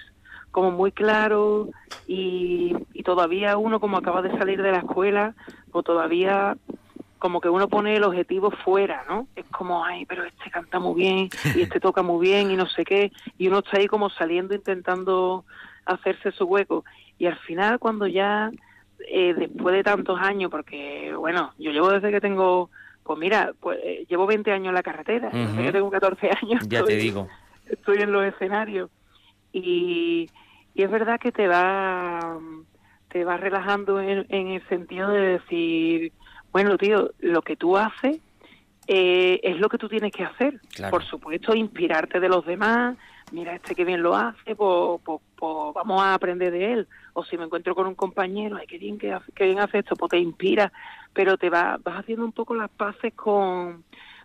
como 0.50 0.72
muy 0.72 0.92
claros 0.92 1.70
y, 2.08 2.76
todavía 3.06 3.58
uno 3.58 3.80
como 3.80 3.98
acaba 3.98 4.22
de 4.22 4.38
salir 4.38 4.62
de 4.62 4.72
la 4.72 4.78
escuela 4.78 5.34
o 5.72 5.82
todavía 5.82 6.56
como 7.18 7.42
que 7.42 7.50
uno 7.50 7.68
pone 7.68 7.96
el 7.96 8.04
objetivo 8.04 8.52
fuera, 8.52 9.04
¿no? 9.10 9.28
Es 9.36 9.46
como, 9.48 9.84
ay, 9.84 10.06
pero 10.06 10.24
este 10.24 10.50
canta 10.52 10.80
muy 10.80 10.96
bien 10.96 11.30
y 11.56 11.62
este 11.62 11.80
toca 11.80 12.04
muy 12.04 12.26
bien 12.26 12.52
y 12.52 12.56
no 12.56 12.68
sé 12.68 12.84
qué, 12.84 13.12
y 13.38 13.48
uno 13.48 13.60
está 13.60 13.78
ahí 13.78 13.88
como 13.88 14.10
saliendo 14.10 14.54
intentando 14.56 15.46
hacerse 15.86 16.32
su 16.32 16.46
hueco. 16.46 16.84
Y 17.18 17.26
al 17.26 17.38
final, 17.40 17.80
cuando 17.80 18.08
ya, 18.08 18.52
eh, 19.08 19.34
después 19.34 19.76
de 19.76 19.84
tantos 19.84 20.20
años, 20.20 20.50
porque, 20.50 21.14
bueno, 21.16 21.54
yo 21.58 21.72
llevo 21.72 21.92
desde 21.92 22.12
que 22.12 22.22
tengo, 22.22 22.70
pues 23.04 23.20
mira, 23.20 23.54
pues 23.60 23.80
eh, 23.84 24.06
llevo 24.10 24.28
20 24.28 24.52
años 24.52 24.70
en 24.70 24.76
la 24.76 24.84
carretera, 24.84 25.30
desde 25.32 25.64
que 25.64 25.72
tengo 25.72 25.90
14 25.90 26.30
años. 26.42 26.68
Ya 26.68 26.84
te 26.84 26.96
digo. 26.96 27.28
Estoy 27.70 27.98
en 27.98 28.12
los 28.12 28.26
escenarios. 28.26 28.90
Y, 29.54 30.30
y 30.74 30.84
es 30.84 30.90
verdad 30.90 31.20
que 31.20 31.32
te 31.32 31.48
va, 31.48 32.38
te 33.10 33.24
va 33.24 33.38
relajando 33.38 34.00
en, 34.00 34.26
en 34.30 34.48
el 34.48 34.68
sentido 34.68 35.10
de 35.10 35.40
decir, 35.40 36.14
bueno, 36.52 36.78
tío, 36.78 37.12
lo 37.20 37.42
que 37.42 37.56
tú 37.56 37.78
haces 37.78 38.20
eh, 38.88 39.40
es 39.44 39.58
lo 39.58 39.70
que 39.70 39.78
tú 39.78 39.88
tienes 39.88 40.12
que 40.12 40.24
hacer. 40.24 40.60
Por 40.90 41.04
supuesto, 41.06 41.56
inspirarte 41.56 42.20
de 42.20 42.30
los 42.30 42.46
demás. 42.46 42.98
Mira, 43.32 43.56
este 43.56 43.76
que 43.76 43.86
bien 43.86 44.04
lo 44.04 44.16
hace, 44.16 44.56
pues, 44.56 45.02
pues, 45.04 45.22
pues, 45.38 45.74
vamos 45.74 46.02
a 46.02 46.14
aprender 46.14 46.52
de 46.52 46.74
él. 46.74 46.88
O 47.14 47.24
si 47.24 47.38
me 47.38 47.46
encuentro 47.46 47.74
con 47.76 47.88
un 47.88 47.96
compañero, 47.96 48.58
ay, 48.58 48.68
qué 48.68 48.78
bien 48.78 48.98
que 48.98 49.14
hace, 49.14 49.32
qué 49.34 49.46
bien 49.46 49.60
hace 49.60 49.80
esto, 49.80 49.96
pues 49.96 50.10
te 50.12 50.20
inspira. 50.20 50.72
Pero 51.14 51.38
te 51.38 51.50
va, 51.50 51.80
vas 51.84 52.00
haciendo 52.00 52.26
un 52.26 52.32
poco 52.32 52.56
las 52.56 52.70
paces 52.70 53.14
con 53.14 53.84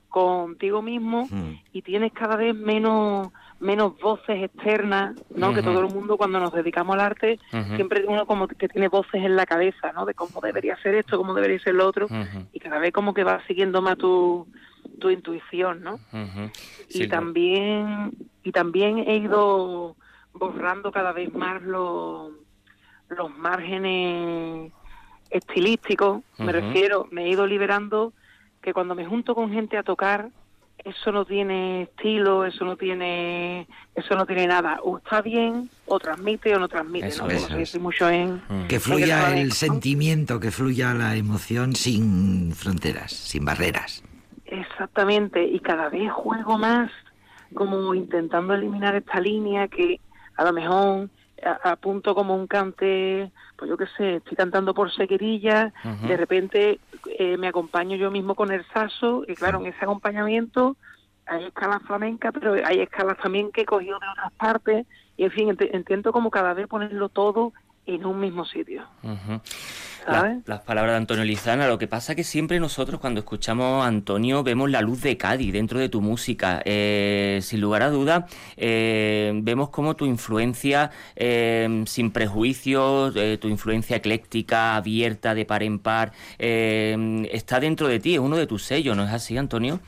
contigo 0.08 0.80
mismo 0.80 1.28
y 1.72 1.82
tienes 1.82 2.10
cada 2.12 2.36
vez 2.36 2.54
menos 2.54 3.28
menos 3.58 3.98
voces 4.00 4.44
externas, 4.44 5.16
¿no? 5.34 5.52
Que 5.52 5.62
todo 5.62 5.80
el 5.80 5.92
mundo 5.92 6.16
cuando 6.16 6.38
nos 6.40 6.52
dedicamos 6.52 6.94
al 6.94 7.00
arte, 7.00 7.38
siempre 7.74 8.04
uno 8.06 8.26
como 8.26 8.48
que 8.48 8.68
tiene 8.68 8.88
voces 8.88 9.22
en 9.24 9.36
la 9.36 9.46
cabeza, 9.46 9.92
¿no? 9.92 10.06
De 10.06 10.14
cómo 10.14 10.40
debería 10.40 10.76
ser 10.82 10.94
esto, 10.94 11.18
cómo 11.18 11.34
debería 11.34 11.58
ser 11.58 11.74
lo 11.74 11.86
otro, 11.86 12.06
y 12.52 12.60
cada 12.60 12.78
vez 12.78 12.92
como 12.92 13.14
que 13.14 13.24
va 13.24 13.42
siguiendo 13.46 13.82
más 13.82 13.98
tu, 13.98 14.46
tu 14.98 15.10
intuición, 15.10 15.82
¿no? 15.82 15.98
y 16.88 17.08
también 17.08 18.12
y 18.42 18.52
también 18.52 18.98
he 18.98 19.16
ido 19.16 19.96
borrando 20.32 20.92
cada 20.92 21.12
vez 21.12 21.32
más 21.34 21.62
los 21.62 22.32
los 23.08 23.36
márgenes 23.36 24.72
estilísticos, 25.30 26.22
me 26.38 26.52
refiero, 26.52 27.08
me 27.10 27.24
he 27.24 27.28
ido 27.30 27.46
liberando 27.46 28.12
que 28.60 28.72
cuando 28.72 28.94
me 28.94 29.06
junto 29.06 29.34
con 29.34 29.52
gente 29.52 29.76
a 29.76 29.82
tocar 29.82 30.30
eso 30.84 31.10
no 31.10 31.24
tiene 31.24 31.82
estilo, 31.82 32.44
eso 32.44 32.64
no 32.64 32.76
tiene, 32.76 33.66
eso 33.94 34.14
no 34.14 34.24
tiene 34.24 34.46
nada. 34.46 34.78
O 34.82 34.98
está 34.98 35.20
bien, 35.20 35.68
o 35.86 35.98
transmite 35.98 36.54
o 36.54 36.60
no 36.60 36.68
transmite. 36.68 37.10
¿no? 37.18 37.80
mucho 37.80 38.08
en, 38.08 38.42
mm. 38.48 38.66
que 38.68 38.78
fluya 38.78 39.36
el, 39.36 39.52
sentimiento, 39.52 40.38
que 40.38 40.50
fluya 40.50 40.94
la 40.94 41.16
emoción 41.16 41.74
sin 41.74 42.54
fronteras, 42.54 43.12
sin 43.12 43.44
barreras. 43.44 44.02
Exactamente, 44.46 45.44
y 45.44 45.60
cada 45.60 45.88
vez 45.88 46.10
juego 46.12 46.56
más 46.58 46.90
como 47.54 47.94
intentando 47.94 48.54
eliminar 48.54 48.94
esta 48.94 49.20
línea 49.20 49.68
que 49.68 50.00
a 50.36 50.44
lo 50.44 50.52
mejor 50.52 51.08
apunto 51.64 52.14
como 52.14 52.34
un 52.34 52.46
cante, 52.46 53.30
pues 53.56 53.68
yo 53.68 53.76
qué 53.76 53.86
sé, 53.96 54.16
estoy 54.16 54.36
cantando 54.36 54.74
por 54.74 54.92
sequerilla, 54.92 55.72
de 56.06 56.16
repente 56.16 56.80
eh, 57.18 57.36
me 57.36 57.48
acompaño 57.48 57.96
yo 57.96 58.10
mismo 58.10 58.34
con 58.34 58.50
el 58.52 58.64
saso, 58.72 59.24
y 59.28 59.34
claro, 59.34 59.60
en 59.60 59.66
ese 59.66 59.84
acompañamiento 59.84 60.76
hay 61.26 61.44
escalas 61.44 61.82
flamencas, 61.82 62.32
pero 62.32 62.54
hay 62.64 62.80
escalas 62.80 63.18
también 63.18 63.50
que 63.52 63.62
he 63.62 63.66
cogido 63.66 63.98
de 63.98 64.08
otras 64.08 64.32
partes, 64.32 64.86
y 65.16 65.24
en 65.24 65.30
fin, 65.30 65.56
intento 65.72 66.12
como 66.12 66.30
cada 66.30 66.54
vez 66.54 66.66
ponerlo 66.68 67.08
todo 67.08 67.52
en 67.86 68.04
un 68.04 68.20
mismo 68.20 68.44
sitio 68.44 68.86
las 70.46 70.60
palabras 70.62 70.92
de 70.92 70.96
Antonio 70.98 71.24
Lizana. 71.24 71.66
Lo 71.66 71.78
que 71.78 71.88
pasa 71.88 72.12
es 72.12 72.16
que 72.16 72.24
siempre 72.24 72.60
nosotros 72.60 73.00
cuando 73.00 73.20
escuchamos 73.20 73.84
a 73.84 73.88
Antonio 73.88 74.42
vemos 74.42 74.70
la 74.70 74.80
luz 74.80 75.02
de 75.02 75.16
Cádiz 75.16 75.52
dentro 75.52 75.78
de 75.78 75.88
tu 75.88 76.00
música. 76.00 76.62
Eh, 76.64 77.40
sin 77.42 77.60
lugar 77.60 77.82
a 77.82 77.90
duda, 77.90 78.26
eh, 78.56 79.32
vemos 79.42 79.70
como 79.70 79.96
tu 79.96 80.06
influencia 80.06 80.90
eh, 81.16 81.82
sin 81.86 82.10
prejuicios, 82.10 83.14
tu 83.40 83.48
influencia 83.48 83.96
ecléctica, 83.96 84.76
abierta, 84.76 85.34
de 85.34 85.44
par 85.44 85.62
en 85.62 85.78
par, 85.78 86.12
está 86.38 87.60
dentro 87.60 87.88
de 87.88 87.98
ti, 87.98 88.14
es 88.14 88.20
uno 88.20 88.36
de 88.36 88.46
tus 88.46 88.62
sellos, 88.62 88.96
¿no 88.96 89.04
es 89.04 89.12
así, 89.12 89.36
Antonio? 89.36 89.80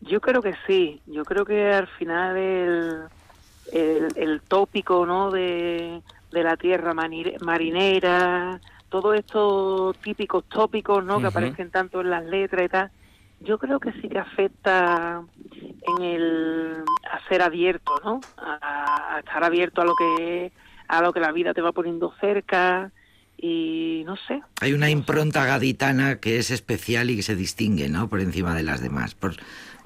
Yo 0.00 0.20
creo 0.20 0.42
que 0.42 0.54
sí. 0.66 1.00
Yo 1.06 1.24
creo 1.24 1.44
que 1.44 1.72
al 1.72 1.86
final 1.86 2.36
el, 2.36 4.08
el, 4.16 4.40
tópico, 4.40 5.04
¿no? 5.04 5.30
De, 5.30 6.00
de 6.30 6.42
la 6.42 6.56
tierra 6.56 6.94
marinera, 6.94 8.60
todos 8.88 9.16
estos 9.16 9.96
típicos 9.98 10.44
tópicos 10.48 11.04
¿no? 11.04 11.20
que 11.20 11.26
aparecen 11.26 11.70
tanto 11.70 12.00
en 12.00 12.10
las 12.10 12.24
letras 12.24 12.64
y 12.64 12.68
tal, 12.68 12.90
yo 13.40 13.58
creo 13.58 13.80
que 13.80 13.92
sí 13.92 14.08
que 14.08 14.18
afecta 14.18 15.22
en 15.96 16.02
el 16.02 16.84
a 17.10 17.28
ser 17.28 17.42
abierto, 17.42 17.94
¿no? 18.04 18.20
A, 18.36 19.20
estar 19.20 19.42
abierto 19.42 19.80
a 19.80 19.84
lo 19.84 19.94
que 19.94 20.52
a 20.88 21.00
lo 21.00 21.12
que 21.12 21.20
la 21.20 21.32
vida 21.32 21.54
te 21.54 21.62
va 21.62 21.72
poniendo 21.72 22.12
cerca 22.20 22.90
y 23.38 24.02
no 24.04 24.16
sé. 24.16 24.42
Hay 24.60 24.74
una 24.74 24.90
impronta 24.90 25.46
gaditana 25.46 26.20
que 26.20 26.38
es 26.38 26.50
especial 26.50 27.10
y 27.10 27.16
que 27.16 27.22
se 27.22 27.36
distingue, 27.36 27.88
¿no? 27.88 28.08
Por 28.08 28.20
encima 28.20 28.54
de 28.54 28.62
las 28.62 28.82
demás. 28.82 29.14
Por, 29.14 29.36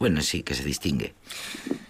bueno, 0.05 0.21
sí, 0.21 0.43
que 0.43 0.53
se 0.53 0.63
distingue. 0.63 1.15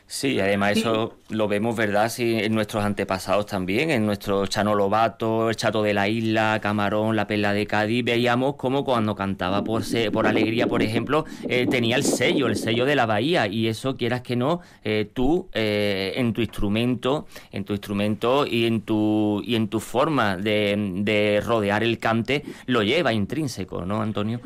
Sí, 0.07 0.39
además 0.39 0.77
eso 0.77 1.17
lo 1.31 1.49
vemos, 1.49 1.75
¿verdad? 1.75 2.09
Sí, 2.09 2.39
en 2.39 2.55
nuestros 2.55 2.85
antepasados 2.85 3.47
también, 3.47 3.91
en 3.91 4.07
nuestro 4.07 4.47
Chano 4.47 4.77
Lobato, 4.77 5.51
el 5.51 5.57
Chato 5.57 5.83
de 5.83 5.95
la 5.95 6.07
Isla, 6.07 6.61
Camarón, 6.63 7.17
La 7.17 7.27
Perla 7.27 7.53
de 7.53 7.67
Cádiz, 7.67 8.05
veíamos 8.05 8.55
como 8.55 8.85
cuando 8.85 9.17
cantaba 9.17 9.65
por, 9.65 9.83
por 10.13 10.29
alegría, 10.29 10.69
por 10.69 10.81
ejemplo, 10.83 11.25
eh, 11.49 11.67
tenía 11.69 11.97
el 11.97 12.05
sello, 12.05 12.47
el 12.47 12.55
sello 12.55 12.85
de 12.85 12.95
la 12.95 13.07
bahía, 13.07 13.49
y 13.49 13.67
eso 13.67 13.97
quieras 13.97 14.23
que 14.23 14.37
no, 14.37 14.61
eh, 14.85 15.11
tú 15.13 15.49
eh, 15.53 16.13
en 16.15 16.35
tu 16.35 16.41
instrumento, 16.41 17.27
en 17.51 17.65
tu 17.65 17.73
instrumento 17.73 18.47
y 18.47 18.67
en 18.67 18.83
tu 18.83 19.43
y 19.45 19.57
en 19.57 19.67
tu 19.67 19.81
forma 19.81 20.37
de, 20.37 20.77
de 20.99 21.43
rodear 21.45 21.83
el 21.83 21.99
cante 21.99 22.45
lo 22.67 22.85
lleva 22.85 23.13
intrínseco, 23.13 23.85
¿no, 23.85 24.01
Antonio? 24.01 24.41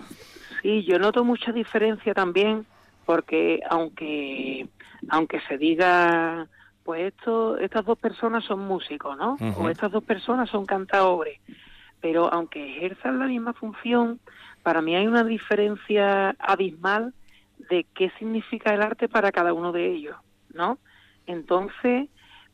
Sí, 0.63 0.85
yo 0.89 0.99
noto 0.99 1.23
mucha 1.23 1.53
diferencia 1.53 2.15
también, 2.15 2.65
porque 3.09 3.61
aunque 3.71 4.69
aunque 5.09 5.41
se 5.49 5.57
diga, 5.57 6.47
pues 6.85 7.15
esto, 7.15 7.57
estas 7.57 7.87
dos 7.87 7.99
personas 7.99 8.45
son 8.45 8.61
músicos, 8.61 9.17
¿no? 9.17 9.39
O 9.57 9.71
estas 9.71 9.91
dos 9.91 10.05
personas 10.05 10.51
son 10.51 10.67
cantadores. 10.67 11.41
Pero 12.03 12.31
aunque 12.31 12.77
ejerzan 12.77 13.19
la 13.19 13.25
misma 13.25 13.55
función, 13.55 14.21
para 14.63 14.83
mí 14.83 14.95
hay 14.95 15.07
una 15.07 15.25
diferencia 15.25 16.37
abismal 16.39 17.15
de 17.71 17.87
qué 17.95 18.13
significa 18.19 18.75
el 18.75 18.83
arte 18.83 19.09
para 19.09 19.33
cada 19.33 19.55
uno 19.55 19.73
de 19.73 19.87
ellos, 19.87 20.17
¿no? 20.53 20.77
Entonces, 21.27 22.11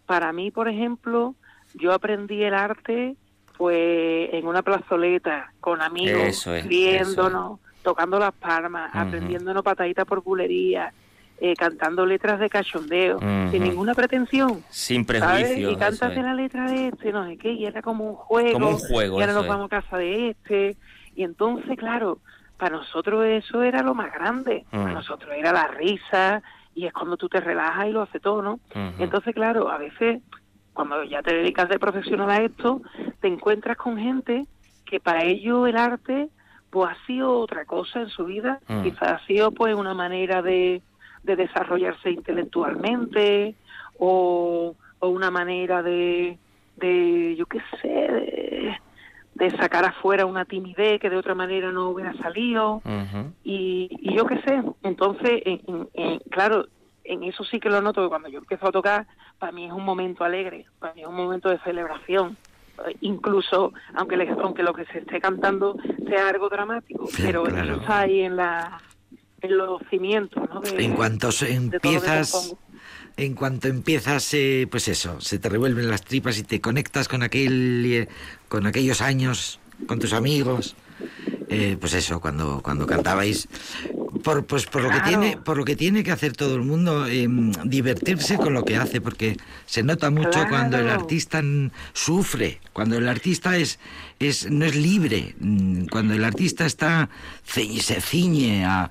para 0.07 0.33
mí, 0.33 0.53
por 0.53 0.69
ejemplo, 0.69 1.35
yo 1.75 1.93
aprendí 1.93 2.45
el 2.45 2.55
arte 2.55 3.17
pues 3.59 4.33
en 4.33 4.47
una 4.47 4.63
plazoleta 4.63 5.53
con 5.59 5.83
amigos, 5.83 6.49
viéndonos, 6.69 7.59
tocando 7.85 8.19
las 8.19 8.33
palmas, 8.33 8.91
aprendiéndonos 8.93 9.63
pataditas 9.63 10.05
por 10.07 10.25
bulería, 10.25 10.93
eh, 11.39 11.55
cantando 11.55 12.07
letras 12.07 12.41
de 12.41 12.49
cachondeo, 12.49 13.21
sin 13.21 13.63
ninguna 13.63 13.95
pretensión. 13.95 14.65
Sin 14.71 15.05
prejuicio. 15.05 15.71
Y 15.71 15.77
cantas 15.77 16.17
la 16.17 16.35
letra 16.35 16.69
de 16.69 16.89
este, 16.89 17.13
no 17.13 17.27
sé 17.27 17.37
qué, 17.37 17.53
y 17.53 17.67
era 17.67 17.83
como 17.83 18.09
un 18.09 18.15
juego. 18.15 18.53
Como 18.55 18.71
un 18.71 18.79
juego. 18.79 19.19
Y 19.19 19.21
ahora 19.21 19.35
nos 19.35 19.47
vamos 19.47 19.67
a 19.67 19.81
casa 19.81 19.99
de 19.99 20.31
este. 20.31 20.77
Y 21.15 21.23
entonces, 21.23 21.79
claro, 21.79 22.19
para 22.57 22.79
nosotros 22.79 23.25
eso 23.27 23.63
era 23.63 23.83
lo 23.83 23.95
más 23.95 24.13
grande. 24.13 24.65
Para 24.71 24.93
nosotros 24.93 25.33
era 25.37 25.53
la 25.53 25.69
risa, 25.69 26.43
y 26.75 26.87
es 26.87 26.93
cuando 26.93 27.17
tú 27.17 27.29
te 27.29 27.41
relajas 27.41 27.87
y 27.87 27.93
lo 27.93 28.03
hace 28.03 28.19
todo, 28.19 28.43
¿no? 28.43 28.61
Entonces, 28.99 29.35
claro, 29.35 29.71
a 29.71 29.79
veces, 29.79 30.23
cuando 30.73 31.05
ya 31.05 31.23
te 31.23 31.35
dedicas 31.35 31.69
de 31.69 31.79
profesional 31.79 32.31
a 32.31 32.43
esto, 32.43 32.81
te 33.21 33.29
encuentras 33.29 33.77
con 33.77 33.99
gente 33.99 34.47
que 34.87 35.01
para 35.01 35.25
ello 35.25 35.67
el 35.67 35.77
arte 35.77 36.29
pues 36.75 36.91
ha 36.91 37.07
sido 37.07 37.39
otra 37.39 37.65
cosa 37.67 38.01
en 38.01 38.09
su 38.09 38.25
vida, 38.25 38.59
quizás 38.83 39.13
ha 39.13 39.27
sido 39.27 39.53
pues 39.53 39.77
una 39.77 39.95
manera 39.95 40.43
de, 40.43 40.83
de 41.23 41.37
desarrollarse 41.37 42.11
intelectualmente 42.11 43.55
o, 43.97 44.75
una 45.01 45.31
manera 45.31 45.85
de, 45.85 46.37
de 46.77 47.37
yo 47.37 47.47
qué 47.47 47.61
sé, 47.81 48.77
de, 49.35 49.51
sacar 49.51 49.85
afuera 49.85 50.27
una 50.27 50.47
timidez 50.47 50.99
que 50.99 51.11
de 51.11 51.17
otra 51.17 51.37
manera 51.37 51.71
no 51.71 51.91
hubiera 51.91 52.13
salido. 52.15 52.83
Y, 53.45 53.89
y, 53.91 54.17
yo 54.17 54.27
qué 54.27 54.41
sé. 54.41 54.61
Entonces, 54.83 55.43
claro, 56.31 56.67
en 57.05 57.23
eso 57.23 57.45
sí 57.45 57.61
que 57.61 57.71
lo 57.71 57.83
noto 57.83 58.03
que 58.03 58.09
cuando 58.09 58.29
yo 58.29 58.39
empiezo 58.39 58.67
a 58.67 58.73
tocar, 58.73 59.07
para 59.39 59.53
mí 59.53 59.67
es 59.67 59.73
un 59.73 59.85
momento 59.85 60.25
alegre, 60.25 60.67
para 60.81 60.95
mí 60.95 61.03
es 61.03 61.07
un 61.07 61.17
momento 61.17 61.51
de 61.51 61.59
celebración 61.59 62.37
incluso 63.01 63.73
aunque 63.95 64.17
aunque 64.43 64.63
lo 64.63 64.75
que 64.75 64.85
se 64.87 64.99
esté 64.99 65.21
cantando 65.21 65.77
sea 66.09 66.29
algo 66.29 66.49
dramático, 66.49 67.09
pero 67.17 67.47
eso 67.47 67.75
está 67.81 68.01
ahí 68.01 68.21
en 68.21 68.37
la 68.37 68.81
en 69.41 69.59
los 69.59 69.83
cimientos. 69.91 70.43
¿no? 70.49 70.63
en 70.79 70.95
cuanto 70.95 71.31
empiezas, 71.47 72.55
en 73.17 73.35
cuanto 73.35 73.69
empiezas, 73.69 74.33
eh, 74.35 74.67
pues 74.71 74.89
eso, 74.89 75.21
se 75.21 75.39
te 75.39 75.49
revuelven 75.49 75.89
las 75.89 76.03
tripas 76.03 76.39
y 76.39 76.43
te 76.43 76.61
conectas 76.61 77.09
con 77.09 77.23
aquel, 77.23 77.85
eh, 77.87 78.09
con 78.49 78.67
aquellos 78.67 79.01
años, 79.01 79.61
con 79.87 79.99
tus 79.99 80.13
amigos. 80.13 80.77
Eh, 81.49 81.77
pues 81.79 81.95
eso, 81.95 82.21
cuando, 82.21 82.61
cuando 82.63 82.87
cantabais, 82.87 83.49
por, 84.23 84.45
pues 84.47 84.67
por 84.67 84.83
lo 84.83 84.91
que 84.91 85.01
tiene, 85.01 85.37
por 85.37 85.57
lo 85.57 85.65
que 85.65 85.77
tiene 85.77 86.05
que 86.05 86.13
hacer 86.13 86.37
todo 86.37 86.55
el 86.57 86.63
mundo, 86.63 87.07
em, 87.07 87.53
divertirse 87.65 88.37
con 88.37 88.55
lo 88.55 88.65
que 88.65 88.77
hace, 88.77 89.01
porque 89.01 89.37
se 89.67 89.83
nota 89.83 90.11
mucho 90.11 90.47
cuando 90.49 90.79
el 90.79 90.89
artista 90.89 91.43
sufre, 91.93 92.61
cuando 92.73 92.97
el 92.99 93.09
artista 93.09 93.57
es, 93.57 93.79
es, 94.19 94.51
no 94.51 94.65
es 94.65 94.75
libre, 94.75 95.35
cuando 95.91 96.15
el 96.15 96.25
artista 96.25 96.67
está 96.67 97.09
se 97.45 98.01
ciñe 98.01 98.65
a, 98.65 98.91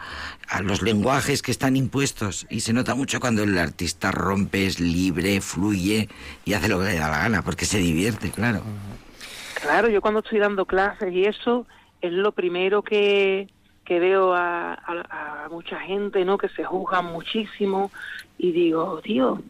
a 0.49 0.61
los 0.61 0.81
lenguajes 0.81 1.41
que 1.41 1.51
están 1.51 1.75
impuestos 1.75 2.45
y 2.49 2.59
se 2.59 2.73
nota 2.73 2.95
mucho 2.95 3.19
cuando 3.19 3.43
el 3.43 3.57
artista 3.57 4.11
rompe, 4.11 4.65
es 4.65 4.79
libre, 4.79 5.41
fluye 5.41 6.09
y 6.45 6.53
hace 6.53 6.67
lo 6.67 6.79
que 6.79 6.85
le 6.85 6.95
da 6.99 7.09
la 7.09 7.19
gana, 7.19 7.41
porque 7.41 7.65
se 7.65 7.79
divierte, 7.79 8.29
claro. 8.29 8.61
Claro, 9.61 9.89
yo 9.89 10.01
cuando 10.01 10.19
estoy 10.19 10.39
dando 10.39 10.65
clases 10.65 11.13
y 11.13 11.23
eso 11.23 11.65
es 12.01 12.11
lo 12.11 12.33
primero 12.33 12.83
que, 12.83 13.47
que 13.85 13.99
veo 13.99 14.33
a, 14.33 15.47
mucha 15.51 15.79
gente, 15.79 16.25
¿no? 16.25 16.37
Que 16.37 16.49
se 16.49 16.63
juzgan 16.63 17.05
muchísimo 17.05 17.91
y 18.37 18.51
digo, 18.51 19.01
tío, 19.03 19.41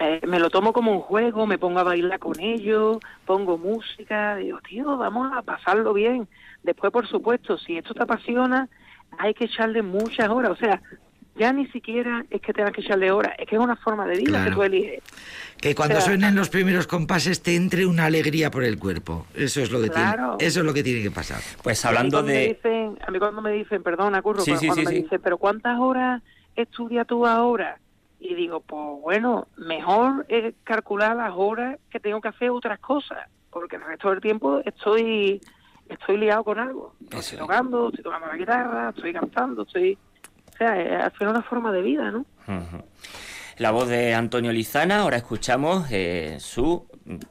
eh, 0.00 0.20
me 0.26 0.38
lo 0.38 0.50
tomo 0.50 0.72
como 0.72 0.92
un 0.92 1.00
juego, 1.00 1.46
me 1.46 1.58
pongo 1.58 1.78
a 1.78 1.84
bailar 1.84 2.18
con 2.18 2.38
ellos, 2.40 2.98
pongo 3.24 3.56
música, 3.56 4.36
digo, 4.36 4.58
tío, 4.60 4.96
vamos 4.96 5.30
a 5.34 5.42
pasarlo 5.42 5.92
bien. 5.92 6.28
Después, 6.62 6.92
por 6.92 7.06
supuesto, 7.06 7.56
si 7.58 7.78
esto 7.78 7.94
te 7.94 8.02
apasiona, 8.02 8.68
hay 9.16 9.34
que 9.34 9.44
echarle 9.44 9.82
muchas 9.82 10.28
horas. 10.28 10.50
O 10.50 10.56
sea, 10.56 10.82
ya 11.38 11.52
ni 11.52 11.66
siquiera 11.68 12.24
es 12.30 12.40
que 12.40 12.52
tengas 12.52 12.72
que 12.72 12.80
echarle 12.80 13.10
horas, 13.10 13.34
es 13.38 13.46
que 13.46 13.56
es 13.56 13.60
una 13.60 13.76
forma 13.76 14.06
de 14.06 14.18
vida 14.18 14.44
que 14.44 14.50
tú 14.50 14.62
eliges. 14.62 15.02
Que 15.60 15.74
cuando 15.74 16.00
suenen 16.00 16.34
los 16.34 16.48
primeros 16.48 16.86
compases 16.86 17.42
te 17.42 17.56
entre 17.56 17.86
una 17.86 18.06
alegría 18.06 18.50
por 18.50 18.64
el 18.64 18.78
cuerpo. 18.78 19.26
Eso 19.34 19.60
es 19.60 19.70
lo 19.70 19.80
que 19.80 19.90
tiene, 19.90 20.14
eso 20.38 20.60
es 20.60 20.66
lo 20.66 20.74
que 20.74 20.82
tiene 20.82 21.02
que 21.02 21.10
pasar. 21.10 21.40
Pues 21.62 21.84
hablando 21.84 22.22
de 22.22 22.58
a 23.06 23.10
mí 23.10 23.18
cuando 23.18 23.42
me 23.42 23.52
dicen, 23.52 23.82
perdona, 23.82 24.20
curro, 24.22 24.44
cuando 24.44 24.74
me 24.84 24.90
dicen, 24.90 25.20
pero 25.22 25.38
¿cuántas 25.38 25.78
horas 25.78 26.22
estudia 26.56 27.04
tú 27.04 27.26
ahora? 27.26 27.78
Y 28.20 28.34
digo, 28.34 28.60
pues 28.60 29.00
bueno, 29.00 29.46
mejor 29.56 30.26
es 30.28 30.54
calcular 30.64 31.16
las 31.16 31.32
horas 31.34 31.78
que 31.90 32.00
tengo 32.00 32.20
que 32.20 32.28
hacer 32.28 32.50
otras 32.50 32.80
cosas, 32.80 33.28
porque 33.50 33.76
el 33.76 33.84
resto 33.84 34.10
del 34.10 34.20
tiempo 34.20 34.60
estoy 34.64 35.40
estoy 35.88 36.18
liado 36.18 36.44
con 36.44 36.58
algo. 36.58 36.94
Estoy 37.10 37.38
tocando, 37.38 37.88
estoy 37.88 38.04
tocando 38.04 38.26
la 38.26 38.36
guitarra, 38.36 38.88
estoy 38.90 39.12
cantando, 39.12 39.62
estoy... 39.62 39.98
O 40.58 40.64
sea, 40.64 41.06
es 41.06 41.20
una 41.20 41.42
forma 41.42 41.70
de 41.70 41.82
vida, 41.82 42.10
¿no? 42.10 42.24
La 43.58 43.70
voz 43.70 43.88
de 43.88 44.14
Antonio 44.14 44.52
Lizana, 44.52 45.00
ahora 45.00 45.16
escuchamos 45.16 45.86
eh, 45.92 46.38
su 46.40 46.84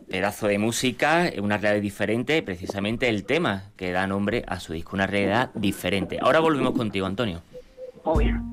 pedazo 0.10 0.48
de 0.48 0.58
música, 0.58 1.30
una 1.42 1.58
realidad 1.58 1.82
diferente, 1.82 2.42
precisamente 2.42 3.10
el 3.10 3.26
tema 3.26 3.64
que 3.76 3.92
da 3.92 4.08
nombre 4.08 4.46
a 4.48 4.62
su 4.62 4.72
disco, 4.72 4.96
una 4.96 5.08
realidad 5.08 5.52
diferente. 5.56 6.20
Ahora 6.22 6.40
volvemos 6.40 6.74
contigo, 6.74 7.06
Antonio. 7.06 7.42
Muy 8.06 8.26
bien. 8.26 8.47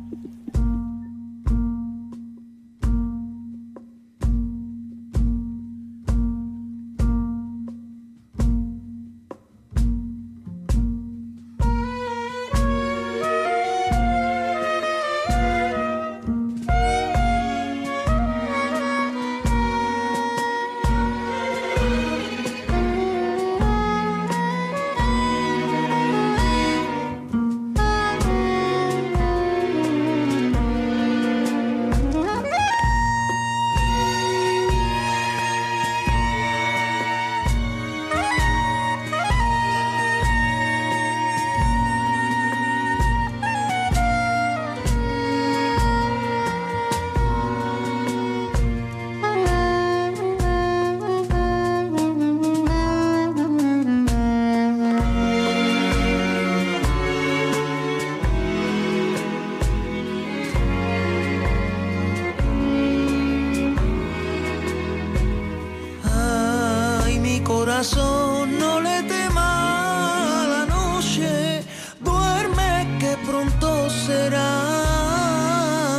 corazón, 67.45 68.59
no 68.59 68.81
le 68.81 69.03
tema 69.03 70.43
a 70.43 70.47
la 70.55 70.67
noche, 70.67 71.63
duerme 72.01 72.99
que 72.99 73.17
pronto 73.27 73.89
será 73.91 74.51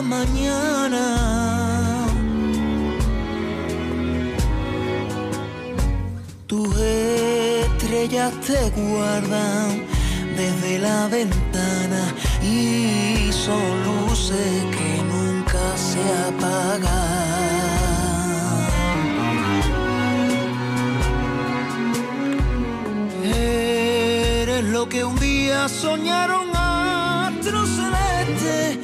mañana. 0.03 1.05
Tus 6.47 6.75
estrellas 6.79 8.33
te 8.47 8.69
guardan 8.81 9.85
desde 10.35 10.79
la 10.79 11.07
ventana 11.07 12.03
y 12.41 13.31
son 13.31 13.83
luces 13.85 14.65
que 14.75 14.91
nunca 15.13 15.63
se 15.77 16.03
apagan. 16.29 16.94
Que 24.95 25.03
un 25.03 25.19
día 25.19 25.67
soñaron 25.67 26.47
astros 26.55 27.69
celestes, 27.69 28.77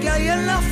que 0.00 0.08
hay 0.08 0.28
en 0.28 0.46
la 0.46 0.65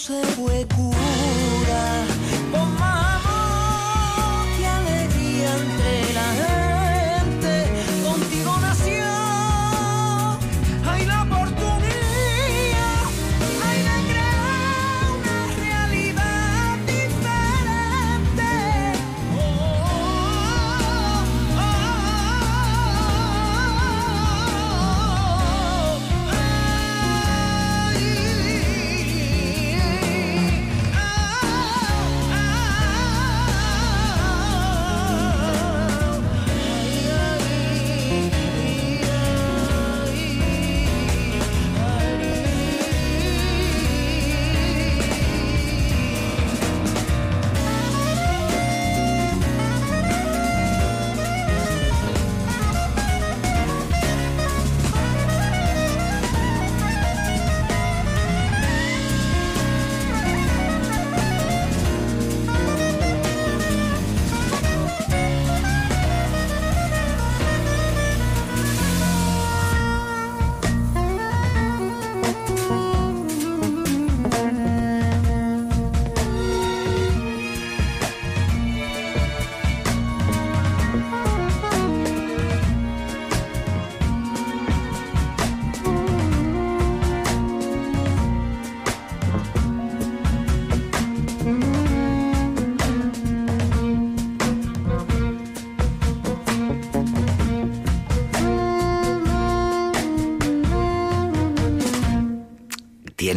se 0.00 0.22
puede 0.36 0.66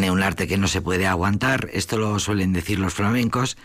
tiene 0.03 0.11
un 0.11 0.21
arte 0.21 0.49
que 0.49 0.57
no 0.57 0.67
se 0.67 0.81
puede 0.81 1.07
aguantar, 1.07 1.69
esto 1.71 1.97
lo 1.97 2.19
suelen 2.19 2.51
decir 2.51 2.77
los 2.77 2.93
flamencos, 2.93 3.55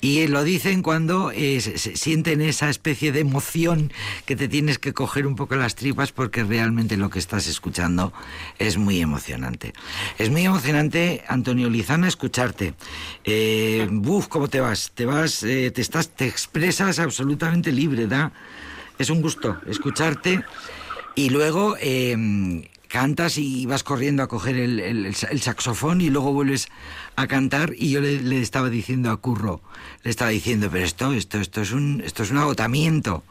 y 0.00 0.26
lo 0.26 0.42
dicen 0.42 0.82
cuando 0.82 1.30
eh, 1.30 1.60
sienten 1.60 2.40
esa 2.40 2.68
especie 2.68 3.12
de 3.12 3.20
emoción 3.20 3.92
que 4.26 4.34
te 4.34 4.48
tienes 4.48 4.80
que 4.80 4.92
coger 4.92 5.24
un 5.24 5.36
poco 5.36 5.54
las 5.54 5.76
tripas 5.76 6.10
porque 6.10 6.42
realmente 6.42 6.96
lo 6.96 7.10
que 7.10 7.20
estás 7.20 7.46
escuchando 7.46 8.12
es 8.58 8.76
muy 8.76 9.00
emocionante. 9.00 9.72
Es 10.18 10.30
muy 10.30 10.44
emocionante, 10.44 11.22
Antonio 11.28 11.70
Lizana, 11.70 12.08
escucharte. 12.08 12.74
Eh, 13.22 13.86
buf, 13.88 14.26
¿cómo 14.26 14.48
te 14.48 14.58
vas? 14.58 14.90
Te 14.96 15.04
vas, 15.04 15.44
eh, 15.44 15.70
te 15.70 15.80
estás, 15.80 16.08
te 16.08 16.26
expresas 16.26 16.98
absolutamente 16.98 17.70
libre, 17.70 18.08
da. 18.08 18.32
Es 18.98 19.10
un 19.10 19.22
gusto 19.22 19.60
escucharte. 19.68 20.42
Y 21.14 21.30
luego 21.30 21.76
eh, 21.80 22.66
cantas 22.98 23.38
y 23.38 23.66
vas 23.66 23.82
corriendo 23.82 24.22
a 24.22 24.28
coger 24.28 24.56
el, 24.56 24.78
el- 24.78 25.06
el 25.06 25.14
sa- 25.16 25.26
el 25.26 25.40
saxofón 25.40 26.00
y 26.00 26.10
luego 26.10 26.32
vuelves 26.32 26.68
a 27.16 27.26
cantar 27.26 27.72
y 27.76 27.90
yo 27.90 28.00
le, 28.00 28.22
le 28.22 28.40
estaba 28.40 28.70
diciendo 28.70 29.10
a 29.10 29.16
Curro, 29.16 29.60
le 30.04 30.10
estaba 30.10 30.30
diciendo, 30.30 30.68
pero 30.70 30.84
esto, 30.84 31.12
esto, 31.12 31.38
esto 31.40 31.60
es 31.60 31.72
un, 31.72 32.00
esto 32.04 32.22
es 32.22 32.30
un 32.30 32.38
agotamiento. 32.38 33.24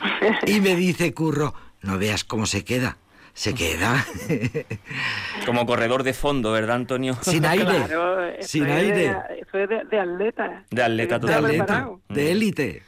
Y 0.46 0.60
me 0.60 0.76
dice 0.76 1.14
Curro, 1.14 1.54
no 1.80 1.96
veas 1.98 2.24
cómo 2.24 2.44
se 2.46 2.62
queda 2.62 2.98
se 3.32 3.52
queda. 3.52 4.02
Como 5.46 5.66
corredor 5.66 6.02
de 6.04 6.14
fondo, 6.14 6.52
¿verdad, 6.52 6.76
Antonio? 6.76 7.18
Sin 7.22 7.44
aire. 7.44 7.86
sin 8.40 8.64
aire. 8.64 9.14
De, 9.52 9.66
de, 9.66 9.84
de, 9.90 10.00
atleta. 10.00 10.64
De 10.70 10.82
atleta 10.82 11.18
De 11.18 12.14
De 12.14 12.30
élite. 12.32 12.82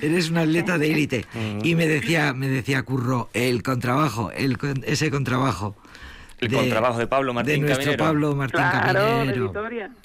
Eres 0.00 0.30
un 0.30 0.38
atleta 0.38 0.78
de 0.78 0.90
élite. 0.90 1.26
Y 1.62 1.74
me 1.74 1.86
decía, 1.86 2.32
me 2.32 2.48
decía 2.48 2.82
Curro, 2.82 3.28
el 3.34 3.62
contrabajo, 3.62 4.30
el, 4.32 4.56
ese 4.84 5.10
contrabajo 5.10 5.76
el 6.40 6.52
contrabajo 6.52 6.98
de 6.98 7.06
Pablo 7.06 7.34
Martín 7.34 7.62
de 7.62 7.74
nuestro 7.74 7.96
Pablo 7.96 8.34
Martín 8.34 8.60
claro, 8.60 9.52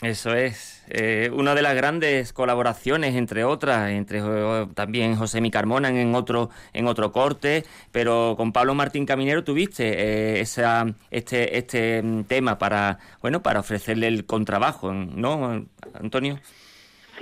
Eso 0.01 0.34
es. 0.34 0.84
Eh, 0.89 1.29
una 1.34 1.56
de 1.56 1.62
las 1.62 1.75
grandes 1.75 2.34
colaboraciones, 2.34 3.15
entre 3.15 3.43
otras, 3.43 3.91
entre 3.91 4.19
eh, 4.19 4.67
también 4.73 5.15
José 5.15 5.41
Mi 5.41 5.51
Carmona 5.51 5.89
en 5.89 6.15
otro, 6.15 6.49
en 6.73 6.88
otro 6.88 7.12
corte, 7.12 7.63
pero 7.91 8.34
con 8.36 8.51
Pablo 8.51 8.73
Martín 8.73 9.06
Caminero 9.06 9.43
tuviste 9.43 9.88
eh, 9.88 10.41
esa, 10.41 10.86
este, 11.12 11.58
este 11.58 12.01
mm, 12.01 12.23
tema 12.23 12.58
para, 12.58 12.99
bueno, 13.21 13.41
para 13.43 13.60
ofrecerle 13.60 14.08
el 14.08 14.25
contrabajo, 14.25 14.91
¿no, 14.91 15.65
Antonio? 15.93 16.39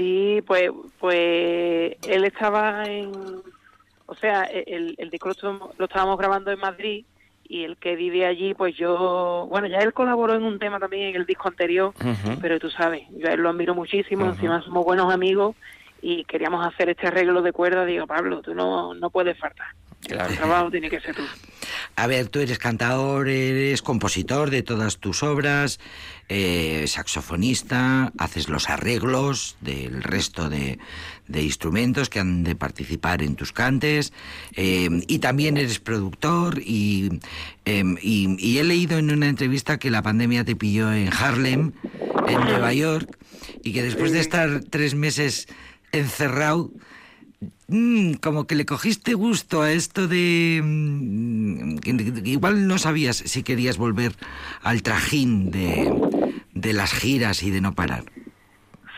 Sí, 0.01 0.41
pues, 0.47 0.71
pues 0.99 1.95
él 2.07 2.23
estaba 2.25 2.85
en, 2.85 3.11
o 4.07 4.15
sea, 4.15 4.45
el, 4.45 4.95
el 4.97 5.09
disco 5.11 5.29
lo 5.77 5.85
estábamos 5.85 6.17
grabando 6.17 6.49
en 6.49 6.57
Madrid 6.57 7.05
y 7.47 7.65
el 7.65 7.77
que 7.77 7.95
vive 7.95 8.25
allí, 8.25 8.55
pues 8.55 8.75
yo, 8.75 9.45
bueno, 9.47 9.67
ya 9.67 9.77
él 9.77 9.93
colaboró 9.93 10.33
en 10.33 10.41
un 10.41 10.57
tema 10.57 10.79
también 10.79 11.09
en 11.09 11.17
el 11.17 11.27
disco 11.27 11.49
anterior, 11.49 11.93
pero 12.41 12.59
tú 12.59 12.71
sabes, 12.71 13.03
yo 13.11 13.27
a 13.27 13.33
él 13.33 13.41
lo 13.41 13.49
admiro 13.49 13.75
muchísimo, 13.75 14.25
encima 14.25 14.63
somos 14.63 14.83
buenos 14.83 15.13
amigos 15.13 15.55
y 16.01 16.23
queríamos 16.23 16.65
hacer 16.65 16.89
este 16.89 17.05
arreglo 17.05 17.43
de 17.43 17.53
cuerda, 17.53 17.85
digo, 17.85 18.07
Pablo, 18.07 18.41
tú 18.41 18.55
no, 18.55 18.95
no 18.95 19.11
puedes 19.11 19.37
faltar. 19.37 19.67
El 20.11 20.37
trabajo 20.37 20.69
tiene 20.71 20.89
que 20.89 20.99
ser 20.99 21.15
tú. 21.15 21.23
A 21.95 22.07
ver, 22.07 22.27
tú 22.27 22.39
eres 22.39 22.57
cantador, 22.57 23.27
eres 23.29 23.81
compositor 23.81 24.49
de 24.49 24.63
todas 24.63 24.97
tus 24.97 25.23
obras, 25.23 25.79
eh, 26.29 26.85
saxofonista, 26.87 28.11
haces 28.17 28.49
los 28.49 28.69
arreglos 28.69 29.57
del 29.61 30.01
resto 30.01 30.49
de, 30.49 30.79
instrumentos 31.33 32.09
que 32.09 32.19
han 32.19 32.43
de 32.43 32.55
participar 32.55 33.21
en 33.21 33.35
tus 33.35 33.51
cantes, 33.51 34.13
eh, 34.55 34.89
y 35.07 35.19
también 35.19 35.57
eres 35.57 35.79
productor, 35.79 36.59
em, 36.59 37.19
y, 38.01 38.35
y, 38.39 38.57
he 38.57 38.63
leído 38.63 38.97
en 38.97 39.11
una 39.11 39.27
entrevista 39.27 39.77
que 39.77 39.91
la 39.91 40.01
pandemia 40.01 40.43
te 40.43 40.55
pilló 40.55 40.91
en 40.93 41.09
Harlem, 41.13 41.73
en 42.27 42.39
Nueva 42.41 42.73
York, 42.73 43.17
y 43.63 43.73
que 43.73 43.83
después 43.83 44.11
de 44.11 44.19
estar 44.19 44.61
tres 44.69 44.95
meses 44.95 45.47
encerrado, 45.91 46.71
Mm, 47.67 48.13
como 48.15 48.45
que 48.45 48.55
le 48.55 48.65
cogiste 48.65 49.13
gusto 49.13 49.61
a 49.61 49.71
esto 49.71 50.07
de... 50.07 50.61
Mm, 50.63 51.79
igual 52.25 52.67
no 52.67 52.77
sabías 52.77 53.17
si 53.17 53.43
querías 53.43 53.77
volver 53.77 54.11
al 54.61 54.83
trajín 54.83 55.51
de, 55.51 55.91
de 56.53 56.73
las 56.73 56.93
giras 56.93 57.43
y 57.43 57.49
de 57.51 57.61
no 57.61 57.73
parar. 57.73 58.03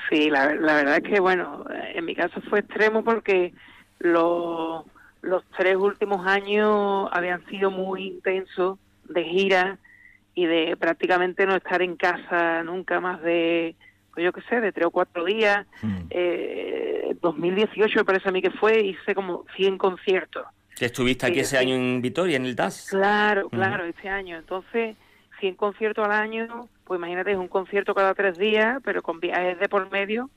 Sí, 0.09 0.29
la, 0.29 0.47
verdad 0.47 0.97
es 0.97 1.03
que, 1.03 1.19
bueno, 1.19 1.65
en 1.95 2.05
mi 2.05 2.15
caso 2.15 2.41
fue 2.49 2.59
extremo 2.59 3.03
porque 3.03 3.53
los 3.99 4.83
tres 5.57 5.75
últimos 5.77 6.27
años 6.27 7.09
habían 7.11 7.45
sido 7.47 7.71
muy 7.71 8.07
intensos 8.07 8.77
de 9.07 9.23
gira 9.23 9.77
y 10.35 10.45
de 10.45 10.75
prácticamente 10.77 11.45
no 11.45 11.55
estar 11.55 11.81
en 11.81 11.95
casa 11.95 12.63
nunca 12.63 12.99
más 12.99 13.21
de 13.21 13.75
pues 14.13 14.23
yo 14.23 14.31
qué 14.31 14.41
sé, 14.43 14.61
de 14.61 14.71
tres 14.71 14.85
o 14.87 14.91
cuatro 14.91 15.25
días. 15.25 15.65
Mm. 15.81 15.97
Eh, 16.11 16.92
2018 17.21 17.99
me 17.99 18.05
parece 18.05 18.29
a 18.29 18.31
mí 18.31 18.41
que 18.41 18.51
fue, 18.51 18.81
hice 18.81 19.15
como 19.15 19.45
100 19.55 19.77
conciertos. 19.77 20.45
¿Que 20.75 20.85
estuviste 20.85 21.27
aquí 21.27 21.39
ese 21.39 21.57
año 21.57 21.75
en 21.75 22.01
Vitoria, 22.01 22.37
en 22.37 22.45
el 22.45 22.55
DAS? 22.55 22.87
Claro, 22.89 23.49
claro, 23.49 23.85
este 23.85 24.09
año. 24.09 24.37
Entonces, 24.37 24.95
100 25.39 25.55
conciertos 25.55 26.05
al 26.05 26.11
año, 26.11 26.67
pues 26.83 26.97
imagínate, 26.97 27.31
es 27.31 27.37
un 27.37 27.47
concierto 27.47 27.93
cada 27.93 28.13
tres 28.13 28.37
días, 28.37 28.79
pero 28.83 29.03
con 29.03 29.19
viajes 29.19 29.59
de 29.59 29.69
por 29.69 29.89
medio, 29.91 30.29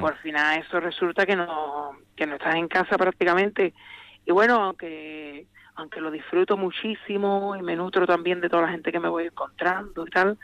por 0.00 0.16
final 0.18 0.58
eso 0.58 0.80
resulta 0.80 1.26
que 1.26 1.36
no, 1.36 1.92
que 2.16 2.26
no 2.26 2.36
estás 2.36 2.54
en 2.54 2.68
casa 2.68 2.96
prácticamente. 2.96 3.74
Y 4.24 4.32
bueno, 4.32 4.62
aunque 4.62 5.46
aunque 5.74 6.00
lo 6.00 6.10
disfruto 6.10 6.56
muchísimo 6.56 7.56
y 7.56 7.62
me 7.62 7.76
nutro 7.76 8.06
también 8.06 8.40
de 8.40 8.48
toda 8.48 8.62
la 8.62 8.68
gente 8.68 8.92
que 8.92 9.00
me 9.00 9.08
voy 9.08 9.24
encontrando 9.24 10.06
y 10.06 10.10
tal, 10.10 10.38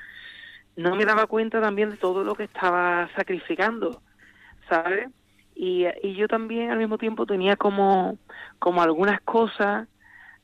no 0.76 0.96
me 0.96 1.04
daba 1.04 1.26
cuenta 1.26 1.60
también 1.60 1.90
de 1.90 1.96
todo 1.96 2.24
lo 2.24 2.34
que 2.34 2.44
estaba 2.44 3.08
sacrificando, 3.14 4.00
¿sabes? 4.68 5.08
Y, 5.60 6.14
yo 6.14 6.28
también 6.28 6.70
al 6.70 6.78
mismo 6.78 6.98
tiempo 6.98 7.26
tenía 7.26 7.56
como, 7.56 8.16
como 8.60 8.80
algunas 8.80 9.20
cosas 9.22 9.88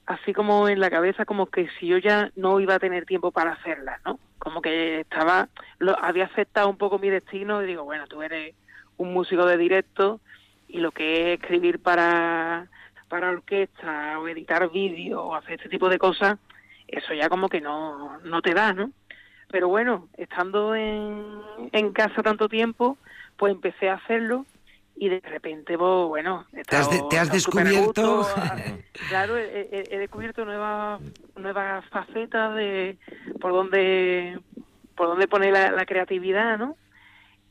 así 0.06 0.32
como 0.32 0.68
en 0.68 0.80
la 0.80 0.90
cabeza 0.90 1.24
como 1.24 1.46
que 1.46 1.68
si 1.78 1.86
yo 1.86 1.98
ya 1.98 2.32
no 2.34 2.58
iba 2.58 2.74
a 2.74 2.78
tener 2.80 3.06
tiempo 3.06 3.30
para 3.30 3.52
hacerlas, 3.52 4.00
¿no? 4.04 4.18
Como 4.40 4.60
que 4.60 5.00
estaba, 5.00 5.48
lo, 5.78 5.96
había 6.02 6.24
aceptado 6.24 6.68
un 6.68 6.76
poco 6.76 6.98
mi 6.98 7.10
destino 7.10 7.62
y 7.62 7.66
digo, 7.66 7.84
bueno, 7.84 8.08
tú 8.08 8.22
eres 8.22 8.56
un 8.96 9.14
músico 9.14 9.46
de 9.46 9.56
directo 9.56 10.20
y 10.66 10.78
lo 10.78 10.90
que 10.90 11.32
es 11.32 11.40
escribir 11.40 11.78
para, 11.78 12.66
para 13.08 13.30
orquesta 13.30 14.18
o 14.18 14.26
editar 14.26 14.68
vídeos 14.68 15.20
o 15.22 15.36
hacer 15.36 15.54
este 15.54 15.68
tipo 15.68 15.88
de 15.88 15.98
cosas, 15.98 16.38
eso 16.88 17.14
ya 17.14 17.28
como 17.28 17.48
que 17.48 17.60
no, 17.60 18.18
no 18.24 18.42
te 18.42 18.52
da, 18.52 18.72
¿no? 18.72 18.90
Pero 19.48 19.68
bueno, 19.68 20.08
estando 20.18 20.74
en, 20.74 21.40
en 21.70 21.92
casa 21.92 22.20
tanto 22.24 22.48
tiempo, 22.48 22.98
pues 23.36 23.54
empecé 23.54 23.88
a 23.88 23.94
hacerlo 23.94 24.44
y 24.96 25.08
de 25.08 25.20
repente, 25.20 25.76
pues, 25.76 26.08
bueno, 26.08 26.46
¿Te 26.68 26.76
has, 26.76 27.08
te 27.08 27.18
has 27.18 27.30
descubierto? 27.30 28.26
claro, 29.08 29.36
he, 29.36 29.98
descubierto 29.98 30.44
nuevas 30.44 31.00
nuevas 31.36 31.84
facetas 31.86 32.54
de 32.54 32.96
por 33.40 33.52
dónde 33.52 34.38
por 34.94 35.08
dónde 35.08 35.26
poner 35.26 35.52
la, 35.52 35.86
creatividad, 35.86 36.58
¿no? 36.58 36.76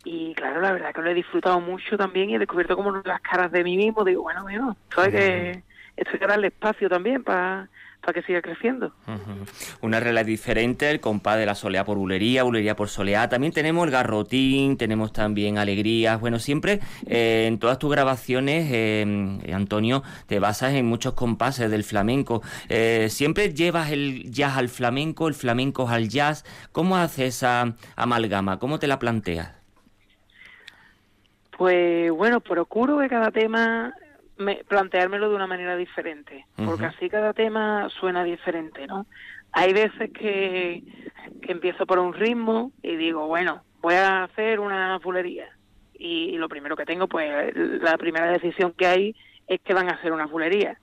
Y 0.05 0.33
claro, 0.35 0.61
la 0.61 0.71
verdad 0.71 0.93
que 0.93 1.01
lo 1.01 1.09
he 1.09 1.13
disfrutado 1.13 1.59
mucho 1.59 1.97
también 1.97 2.29
y 2.29 2.35
he 2.35 2.39
descubierto 2.39 2.75
como 2.75 2.91
las 2.91 3.21
caras 3.21 3.51
de 3.51 3.63
mí 3.63 3.75
mismo. 3.75 4.05
Digo, 4.05 4.21
bueno, 4.23 4.43
bueno, 4.43 4.77
esto 4.89 5.03
que, 5.11 5.63
esto 5.97 6.11
hay 6.13 6.19
que 6.19 6.27
darle 6.27 6.47
espacio 6.47 6.89
también 6.89 7.23
para 7.23 7.69
para 8.03 8.13
que 8.13 8.27
siga 8.27 8.41
creciendo. 8.41 8.91
Una 9.81 9.99
regla 9.99 10.23
diferente, 10.23 10.91
el 10.91 10.99
compás 10.99 11.37
de 11.37 11.45
la 11.45 11.55
soleá 11.55 11.85
por 11.85 11.97
bulería, 11.97 12.43
bulería 12.43 12.75
por 12.75 12.89
soleá. 12.89 13.29
También 13.29 13.53
tenemos 13.53 13.85
el 13.85 13.91
garrotín, 13.91 14.77
tenemos 14.77 15.13
también 15.13 15.57
alegrías. 15.57 16.19
Bueno, 16.19 16.37
siempre 16.39 16.81
eh, 17.07 17.45
en 17.47 17.59
todas 17.59 17.79
tus 17.79 17.89
grabaciones, 17.89 18.67
eh, 18.71 19.53
Antonio, 19.53 20.03
te 20.27 20.39
basas 20.39 20.73
en 20.73 20.85
muchos 20.85 21.13
compases 21.13 21.71
del 21.71 21.83
flamenco. 21.83 22.41
Eh, 22.67 23.07
siempre 23.09 23.53
llevas 23.53 23.91
el 23.91 24.29
jazz 24.31 24.57
al 24.57 24.67
flamenco, 24.67 25.29
el 25.29 25.33
flamenco 25.33 25.87
al 25.87 26.09
jazz. 26.09 26.43
¿Cómo 26.73 26.97
haces 26.97 27.35
esa 27.35 27.73
amalgama? 27.95 28.59
¿Cómo 28.59 28.79
te 28.79 28.87
la 28.87 28.99
planteas? 28.99 29.53
Pues 31.57 32.11
bueno, 32.11 32.41
procuro 32.41 32.99
que 32.99 33.07
cada 33.07 33.31
tema 33.31 33.93
me, 34.37 34.63
planteármelo 34.67 35.29
de 35.29 35.35
una 35.35 35.47
manera 35.47 35.75
diferente, 35.75 36.45
porque 36.65 36.85
así 36.85 37.09
cada 37.09 37.33
tema 37.33 37.89
suena 37.99 38.23
diferente, 38.23 38.87
¿no? 38.87 39.05
Hay 39.51 39.73
veces 39.73 40.11
que, 40.11 40.83
que 41.41 41.51
empiezo 41.51 41.85
por 41.85 41.99
un 41.99 42.13
ritmo 42.13 42.71
y 42.81 42.95
digo, 42.95 43.27
bueno, 43.27 43.63
voy 43.81 43.95
a 43.95 44.23
hacer 44.23 44.59
una 44.59 44.99
fulería. 45.01 45.49
Y, 45.93 46.37
lo 46.37 46.49
primero 46.49 46.75
que 46.75 46.85
tengo, 46.85 47.07
pues 47.07 47.55
la 47.55 47.97
primera 47.97 48.31
decisión 48.31 48.73
que 48.73 48.87
hay 48.87 49.15
es 49.47 49.61
que 49.61 49.73
van 49.73 49.89
a 49.89 49.93
hacer 49.93 50.11
una 50.11 50.27
fulería. 50.27 50.79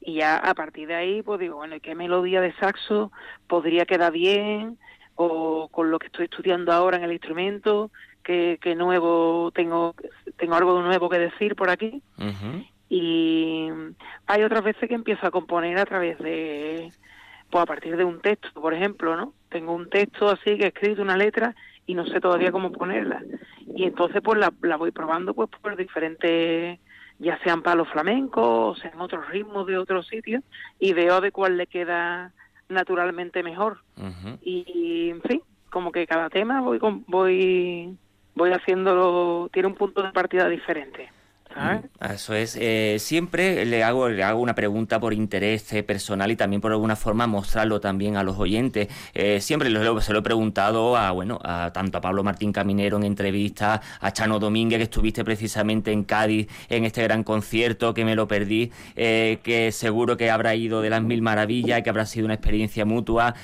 Y 0.00 0.14
ya 0.16 0.36
a 0.36 0.54
partir 0.54 0.88
de 0.88 0.94
ahí, 0.94 1.22
pues 1.22 1.40
digo, 1.40 1.56
bueno, 1.56 1.76
¿qué 1.80 1.94
melodía 1.94 2.40
de 2.40 2.54
saxo 2.54 3.10
podría 3.46 3.86
quedar 3.86 4.12
bien? 4.12 4.78
O 5.14 5.68
con 5.68 5.90
lo 5.90 5.98
que 5.98 6.06
estoy 6.06 6.24
estudiando 6.24 6.72
ahora 6.72 6.98
en 6.98 7.04
el 7.04 7.12
instrumento, 7.12 7.90
¿qué, 8.22 8.58
nuevo 8.76 9.50
tengo, 9.52 9.94
tengo 10.36 10.54
algo 10.54 10.80
nuevo 10.82 11.08
que 11.08 11.18
decir 11.18 11.54
por 11.54 11.70
aquí? 11.70 12.02
Y 12.90 13.68
hay 14.26 14.42
otras 14.42 14.64
veces 14.64 14.88
que 14.88 14.96
empiezo 14.96 15.24
a 15.24 15.30
componer 15.30 15.78
a 15.78 15.86
través 15.86 16.18
de, 16.18 16.92
pues 17.48 17.62
a 17.62 17.66
partir 17.66 17.96
de 17.96 18.04
un 18.04 18.20
texto, 18.20 18.60
por 18.60 18.74
ejemplo, 18.74 19.16
¿no? 19.16 19.32
Tengo 19.48 19.72
un 19.72 19.88
texto 19.88 20.28
así 20.28 20.58
que 20.58 20.64
he 20.64 20.68
escrito 20.68 21.00
una 21.00 21.16
letra 21.16 21.54
y 21.86 21.94
no 21.94 22.04
sé 22.06 22.20
todavía 22.20 22.50
cómo 22.50 22.72
ponerla. 22.72 23.22
Y 23.76 23.84
entonces 23.84 24.20
pues 24.22 24.38
la, 24.38 24.52
la 24.62 24.76
voy 24.76 24.90
probando 24.90 25.34
pues 25.34 25.48
por 25.62 25.76
diferentes, 25.76 26.80
ya 27.20 27.38
sean 27.44 27.62
palos 27.62 27.88
flamencos 27.88 28.44
o 28.44 28.80
sean 28.80 29.00
otros 29.00 29.28
ritmos 29.28 29.68
de 29.68 29.78
otros 29.78 30.08
sitios 30.08 30.42
y 30.80 30.92
veo 30.92 31.20
de 31.20 31.30
cuál 31.30 31.56
le 31.56 31.68
queda 31.68 32.32
naturalmente 32.68 33.44
mejor. 33.44 33.78
y, 34.42 35.10
en 35.10 35.22
fin, 35.22 35.42
como 35.70 35.92
que 35.92 36.08
cada 36.08 36.28
tema 36.28 36.60
voy 36.60 36.80
voy 37.06 37.96
voy 38.34 38.52
haciéndolo, 38.52 39.48
tiene 39.52 39.68
un 39.68 39.74
punto 39.74 40.02
de 40.02 40.12
partida 40.12 40.48
diferente. 40.48 41.10
Mm, 41.56 42.12
eso 42.12 42.34
es. 42.34 42.56
Eh, 42.60 42.96
siempre 42.98 43.64
le 43.64 43.82
hago, 43.82 44.08
le 44.08 44.22
hago 44.22 44.40
una 44.40 44.54
pregunta 44.54 45.00
por 45.00 45.12
interés 45.12 45.72
eh, 45.72 45.82
personal 45.82 46.30
y 46.30 46.36
también 46.36 46.60
por 46.60 46.70
alguna 46.70 46.94
forma 46.96 47.26
mostrarlo 47.26 47.80
también 47.80 48.16
a 48.16 48.22
los 48.22 48.38
oyentes. 48.38 48.88
Eh, 49.14 49.40
siempre 49.40 49.68
se 50.00 50.12
lo 50.12 50.18
he 50.18 50.22
preguntado 50.22 50.96
a, 50.96 51.10
bueno, 51.10 51.40
a 51.42 51.72
tanto 51.72 51.98
a 51.98 52.00
Pablo 52.00 52.22
Martín 52.22 52.52
Caminero 52.52 52.96
en 52.98 53.04
entrevista, 53.04 53.80
a 54.00 54.12
Chano 54.12 54.38
Domínguez, 54.38 54.78
que 54.78 54.84
estuviste 54.84 55.24
precisamente 55.24 55.92
en 55.92 56.04
Cádiz 56.04 56.48
en 56.68 56.84
este 56.84 57.02
gran 57.02 57.24
concierto, 57.24 57.94
que 57.94 58.04
me 58.04 58.14
lo 58.14 58.28
perdí, 58.28 58.70
que 58.94 59.70
seguro 59.72 60.16
que 60.16 60.30
habrá 60.30 60.54
ido 60.54 60.80
de 60.82 60.90
las 60.90 61.02
mil 61.02 61.22
maravillas, 61.22 61.82
que 61.82 61.90
habrá 61.90 62.06
sido 62.06 62.26
una 62.26 62.34
experiencia 62.34 62.84
mutua, 62.84 63.34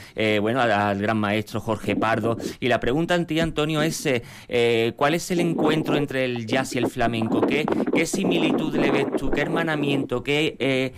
bueno, 0.40 0.60
al, 0.60 1.00
gran 1.00 1.18
maestro 1.18 1.60
Jorge 1.60 1.96
Pardo. 1.96 2.36
Y 2.60 2.68
la 2.68 2.80
pregunta 2.80 3.14
a 3.14 3.24
ti, 3.24 3.40
Antonio, 3.40 3.82
es 3.82 4.08
¿cuál 4.96 5.14
es 5.14 5.30
el 5.30 5.40
encuentro 5.40 5.96
entre 5.96 6.24
el 6.24 6.46
jazz 6.46 6.74
y 6.74 6.78
el 6.78 6.86
flamenco? 6.88 7.40
¿Qué, 7.40 7.66
¿Qué 7.96 8.06
similitud 8.06 8.74
le 8.76 8.90
ves 8.90 9.06
tú? 9.16 9.30
¿Qué 9.30 9.40
hermanamiento? 9.40 10.22
¿Qué, 10.22 10.56
eh, 10.58 10.92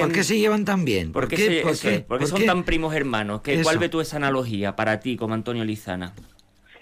¿Por 0.00 0.12
qué 0.12 0.24
se 0.24 0.38
llevan 0.38 0.64
tan 0.64 0.84
bien? 0.84 1.12
¿Por, 1.12 1.28
qué, 1.28 1.64
porque 2.06 2.26
son 2.26 2.44
tan 2.44 2.64
primos 2.64 2.94
hermanos? 2.94 3.42
¿Qué, 3.42 3.62
¿Cuál 3.62 3.78
ve 3.78 3.88
tú 3.88 4.00
esa 4.00 4.16
analogía 4.16 4.76
para 4.76 5.00
ti 5.00 5.16
como 5.16 5.34
Antonio 5.34 5.64
Lizana? 5.64 6.14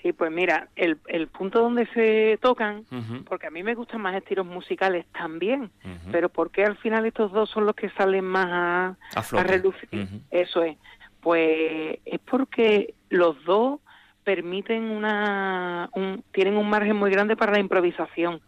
Sí, 0.02 0.12
pues 0.12 0.30
mira, 0.32 0.68
el, 0.76 0.98
el 1.08 1.28
punto 1.28 1.60
donde 1.60 1.86
se 1.88 2.38
tocan, 2.40 2.84
porque 3.26 3.48
a 3.48 3.50
mí 3.50 3.62
me 3.62 3.74
gustan 3.74 4.00
más 4.00 4.14
estilos 4.16 4.46
musicales 4.46 5.04
también, 5.12 5.70
pero 6.10 6.30
¿por 6.30 6.50
qué 6.50 6.64
al 6.64 6.76
final 6.78 7.04
estos 7.04 7.32
dos 7.32 7.50
son 7.50 7.66
los 7.66 7.74
que 7.74 7.90
salen 7.90 8.24
más 8.24 8.46
a, 8.48 8.96
a, 9.14 9.42
relucir? 9.42 9.88
Eso 10.30 10.62
es. 10.62 10.78
Pues 11.20 11.98
es 12.06 12.20
porque 12.20 12.94
los 13.10 13.44
dos 13.44 13.80
permiten 14.24 14.84
una... 14.84 15.90
Un, 15.92 16.24
tienen 16.32 16.56
un 16.56 16.68
margen 16.68 16.96
muy 16.96 17.10
grande 17.10 17.36
para 17.36 17.52
la 17.52 17.60
improvisación. 17.60 18.40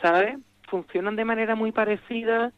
¿Sabes? 0.00 0.38
Funcionan 0.68 1.16
de 1.16 1.24
manera 1.24 1.54
muy 1.54 1.72
parecida, 1.72 2.52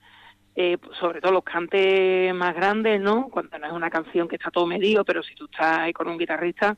eh, 0.54 0.76
sobre 1.00 1.20
todo 1.20 1.32
los 1.32 1.44
cantes 1.44 2.34
más 2.34 2.54
grandes, 2.54 3.00
¿no? 3.00 3.28
Cuando 3.28 3.58
no 3.58 3.66
es 3.66 3.72
una 3.72 3.90
canción 3.90 4.28
que 4.28 4.36
está 4.36 4.50
todo 4.50 4.66
medido, 4.66 5.04
pero 5.04 5.22
si 5.22 5.34
tú 5.34 5.46
estás 5.46 5.78
ahí 5.78 5.92
con 5.92 6.08
un 6.08 6.18
guitarrista, 6.18 6.76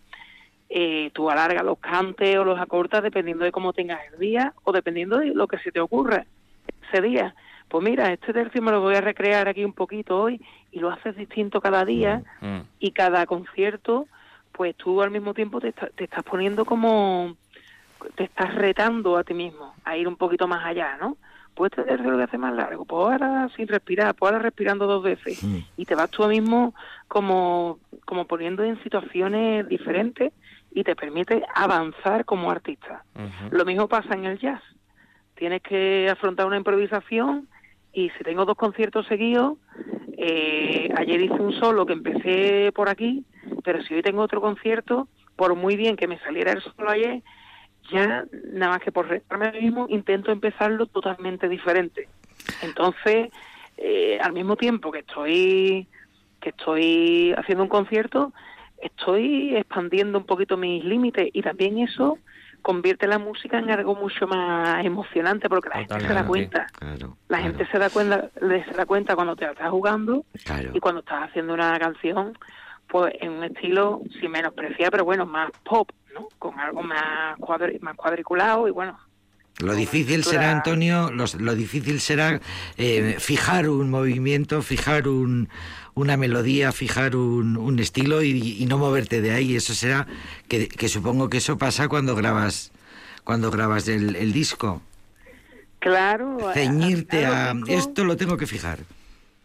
eh, 0.69 1.11
tú 1.13 1.31
alargas 1.31 1.65
los 1.65 1.79
cantes 1.79 2.37
o 2.37 2.45
los 2.45 2.59
acortas 2.59 3.03
dependiendo 3.03 3.45
de 3.45 3.53
cómo 3.53 3.73
tengas 3.73 4.01
el 4.13 4.19
día 4.19 4.55
o 4.65 4.73
dependiendo 4.73 5.19
de 5.19 5.35
lo 5.35 5.47
que 5.47 5.59
se 5.59 5.73
te 5.73 5.81
ocurra 5.81 6.25
ese 6.89 7.03
día. 7.03 7.35
Pues 7.69 7.83
mira, 7.85 8.13
este 8.13 8.33
tercio 8.33 8.63
me 8.63 8.71
lo 8.71 8.81
voy 8.81 8.95
a 8.95 9.01
recrear 9.01 9.49
aquí 9.49 9.65
un 9.65 9.73
poquito 9.73 10.21
hoy 10.21 10.41
y 10.71 10.81
lo 10.81 10.91
haces 10.91 11.17
distinto 11.17 11.61
cada 11.61 11.85
día 11.85 12.23
mm, 12.41 12.47
mm. 12.47 12.67
y 12.79 12.93
cada 12.93 13.27
concierto, 13.27 14.07
pues 14.53 14.77
tú 14.77 15.03
al 15.03 15.11
mismo 15.11 15.35
tiempo 15.35 15.61
te, 15.61 15.73
te 15.73 16.05
estás 16.05 16.23
poniendo 16.23 16.65
como 16.65 17.37
te 18.15 18.25
estás 18.25 18.55
retando 18.55 19.17
a 19.17 19.25
ti 19.25 19.35
mismo 19.35 19.75
a 19.85 19.97
ir 19.97 20.09
un 20.09 20.17
poquito 20.17 20.47
más 20.47 20.65
allá, 20.65 20.97
¿no? 21.01 21.17
Puedes 21.55 21.77
tener 21.77 22.01
lo 22.01 22.17
que 22.17 22.25
hace 22.25 22.39
más 22.39 22.53
largo, 22.53 22.85
pues 22.85 23.01
ahora 23.01 23.49
sin 23.57 23.69
respirar, 23.69 24.15
pues 24.15 24.33
ahora 24.33 24.43
respirando 24.43 24.87
dos 24.87 25.05
veces. 25.05 25.45
Y 25.77 25.85
te 25.85 25.95
vas 25.95 26.11
tú 26.11 26.27
mismo 26.27 26.75
como, 27.07 27.79
como 28.05 28.27
poniendo 28.27 28.65
en 28.65 28.83
situaciones 28.83 29.69
diferentes 29.69 30.33
y 30.73 30.83
te 30.83 30.97
permite 30.97 31.45
avanzar 31.55 32.25
como 32.25 32.51
artista. 32.51 33.05
Lo 33.51 33.65
mismo 33.65 33.87
pasa 33.87 34.15
en 34.15 34.25
el 34.25 34.39
jazz. 34.41 34.63
Tienes 35.37 35.63
que 35.63 36.09
afrontar 36.11 36.47
una 36.47 36.57
improvisación 36.57 37.49
y 37.93 38.11
si 38.11 38.25
tengo 38.25 38.45
dos 38.45 38.57
conciertos 38.57 39.07
seguidos, 39.07 39.57
eh, 40.19 40.89
ayer 40.97 41.21
hice 41.21 41.35
un 41.35 41.53
solo 41.53 41.87
que 41.87 41.93
empecé 41.93 42.73
por 42.73 42.89
aquí, 42.89 43.25
pero 43.63 43.83
si 43.83 43.95
hoy 43.95 44.03
tengo 44.03 44.23
otro 44.23 44.41
concierto, 44.41 45.07
por 45.37 45.55
muy 45.55 45.77
bien 45.77 45.97
que 45.97 46.09
me 46.09 46.19
saliera 46.19 46.53
el 46.53 46.63
solo 46.63 46.91
ayer, 46.91 47.23
ya 47.91 48.25
nada 48.53 48.73
más 48.73 48.81
que 48.83 48.93
por 48.93 49.09
restarme 49.09 49.49
a 49.49 49.53
mí 49.53 49.61
mismo 49.61 49.87
intento 49.89 50.33
empezarlo 50.33 50.87
totalmente 50.87 51.49
diferente. 51.49 52.09
Entonces, 52.63 53.31
eh, 53.77 54.19
al 54.21 54.33
mismo 54.33 54.57
tiempo 54.57 54.91
que 54.91 55.01
estoy 55.01 55.89
que 56.41 56.51
estoy 56.51 57.35
haciendo 57.39 57.65
un 57.65 57.71
concierto, 57.71 58.33
estoy 58.77 59.57
expandiendo 59.57 60.19
un 60.19 60.27
poquito 60.27 60.59
mis 60.59 60.85
límites 60.85 61.31
y 61.33 61.41
también 61.41 61.79
eso 61.79 62.19
convierte 62.61 63.07
la 63.07 63.19
música 63.19 63.59
en 63.59 63.71
algo 63.71 63.95
mucho 63.95 64.27
más 64.27 64.85
emocionante 64.85 65.49
porque 65.49 65.69
la 65.69 65.77
gente 65.77 66.01
se 66.01 66.15
da 66.15 66.27
cuenta. 66.27 66.67
la 67.29 67.39
gente 67.39 67.67
se 67.67 67.79
da 67.79 67.91
cuenta, 67.91 68.31
se 68.41 68.73
da 68.75 68.87
cuenta 68.87 69.15
cuando 69.15 69.37
te 69.37 69.45
estás 69.45 69.71
jugando 69.71 70.25
y 70.73 70.81
cuando 70.81 71.01
estás 71.01 71.29
haciendo 71.29 71.53
una 71.55 71.79
canción, 71.79 72.37
pues 72.89 73.15
en 73.21 73.33
un 73.33 73.45
estilo, 73.45 74.03
si 74.19 74.29
menospreciar, 74.29 74.91
pero 74.91 75.05
bueno, 75.05 75.27
más 75.27 75.51
pop, 75.63 75.91
con 76.39 76.59
algo 76.59 76.83
más, 76.83 77.39
más 77.81 77.97
cuadriculado 77.97 78.69
y 78.69 78.71
bueno. 78.71 78.99
Lo 79.61 79.75
difícil 79.75 80.25
será, 80.25 80.51
Antonio, 80.51 81.11
lo 81.13 81.55
difícil 81.55 82.01
será 82.01 82.41
eh, 82.77 83.17
fijar 83.21 83.69
un 83.69 83.89
movimiento, 83.89 84.63
fijar 84.63 85.07
un, 85.07 85.49
una 85.95 86.17
melodía, 86.17 86.73
fijar 86.73 87.15
un, 87.15 87.57
un 87.57 87.79
estilo 87.79 88.23
y, 88.23 88.65
no 88.69 88.79
moverte 88.79 89.21
de 89.21 89.31
ahí. 89.31 89.55
Eso 89.55 89.75
será, 89.75 90.07
que, 90.49 90.89
supongo 90.89 91.31
que 91.31 91.37
eso 91.37 91.57
pasa 91.57 91.89
cuando 91.89 92.17
grabas, 92.17 92.73
cuando 93.23 93.51
grabas 93.53 93.87
el, 93.87 94.33
disco. 94.33 94.83
Claro. 95.79 96.39
Ceñirte 96.53 97.25
a... 97.25 97.55
esto 97.69 98.05
lo 98.05 98.17
tengo 98.17 98.37
que 98.37 98.47
fijar. 98.47 98.81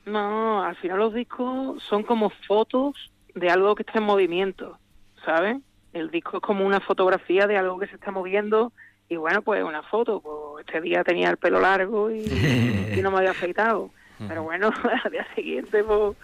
No, 0.05 0.63
al 0.63 0.75
final 0.77 0.97
los 0.97 1.13
discos 1.13 1.83
son 1.83 2.01
como 2.01 2.31
fotos 2.47 2.95
de 3.35 3.49
algo 3.49 3.75
que 3.75 3.83
está 3.83 3.99
en 3.99 4.05
movimiento, 4.05 4.79
¿sabes? 5.23 5.57
El 5.93 6.09
disco 6.11 6.37
es 6.37 6.43
como 6.43 6.65
una 6.65 6.79
fotografía 6.79 7.47
de 7.47 7.57
algo 7.57 7.79
que 7.79 7.87
se 7.87 7.95
está 7.95 8.11
moviendo 8.11 8.71
y 9.09 9.15
bueno, 9.15 9.41
pues 9.41 9.63
una 9.63 9.81
foto, 9.83 10.21
pues 10.21 10.65
este 10.65 10.81
día 10.81 11.03
tenía 11.03 11.29
el 11.29 11.37
pelo 11.37 11.59
largo 11.59 12.11
y, 12.11 12.25
no 13.01 13.11
me 13.11 13.17
había 13.17 13.31
afeitado, 13.31 13.89
pero 14.27 14.43
bueno, 14.43 14.71
al 15.03 15.11
día 15.11 15.25
siguiente 15.35 15.83
pues 15.83 16.15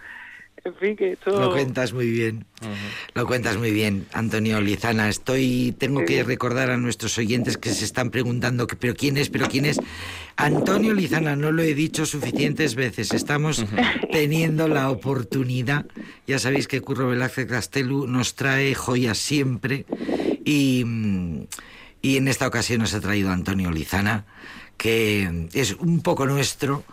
en 0.64 0.74
fin, 0.74 0.96
que 0.96 1.12
esto... 1.12 1.30
Lo 1.30 1.52
cuentas 1.52 1.92
muy 1.92 2.10
bien, 2.10 2.46
lo 3.14 3.26
cuentas 3.26 3.56
muy 3.56 3.70
bien, 3.70 4.06
Antonio 4.12 4.60
Lizana. 4.60 5.08
Estoy, 5.08 5.74
tengo 5.78 6.04
que 6.04 6.24
recordar 6.24 6.70
a 6.70 6.76
nuestros 6.76 7.16
oyentes 7.18 7.56
que 7.56 7.70
se 7.70 7.84
están 7.84 8.10
preguntando, 8.10 8.66
pero 8.66 8.94
quién 8.94 9.16
es, 9.16 9.30
pero 9.30 9.48
quién 9.48 9.64
es. 9.66 9.78
Antonio 10.36 10.92
Lizana, 10.92 11.36
no 11.36 11.52
lo 11.52 11.62
he 11.62 11.74
dicho 11.74 12.04
suficientes 12.04 12.74
veces, 12.74 13.12
estamos 13.14 13.64
teniendo 14.12 14.68
la 14.68 14.90
oportunidad, 14.90 15.86
ya 16.26 16.38
sabéis 16.38 16.68
que 16.68 16.80
Curro 16.80 17.08
Velázquez 17.08 17.46
Castelu 17.46 18.06
nos 18.06 18.34
trae 18.34 18.74
joyas 18.74 19.18
siempre. 19.18 19.86
Y, 20.44 20.84
y 22.02 22.16
en 22.16 22.28
esta 22.28 22.46
ocasión 22.46 22.80
nos 22.80 22.94
ha 22.94 23.00
traído 23.00 23.30
Antonio 23.30 23.70
Lizana, 23.70 24.26
que 24.76 25.48
es 25.54 25.72
un 25.74 26.02
poco 26.02 26.26
nuestro 26.26 26.84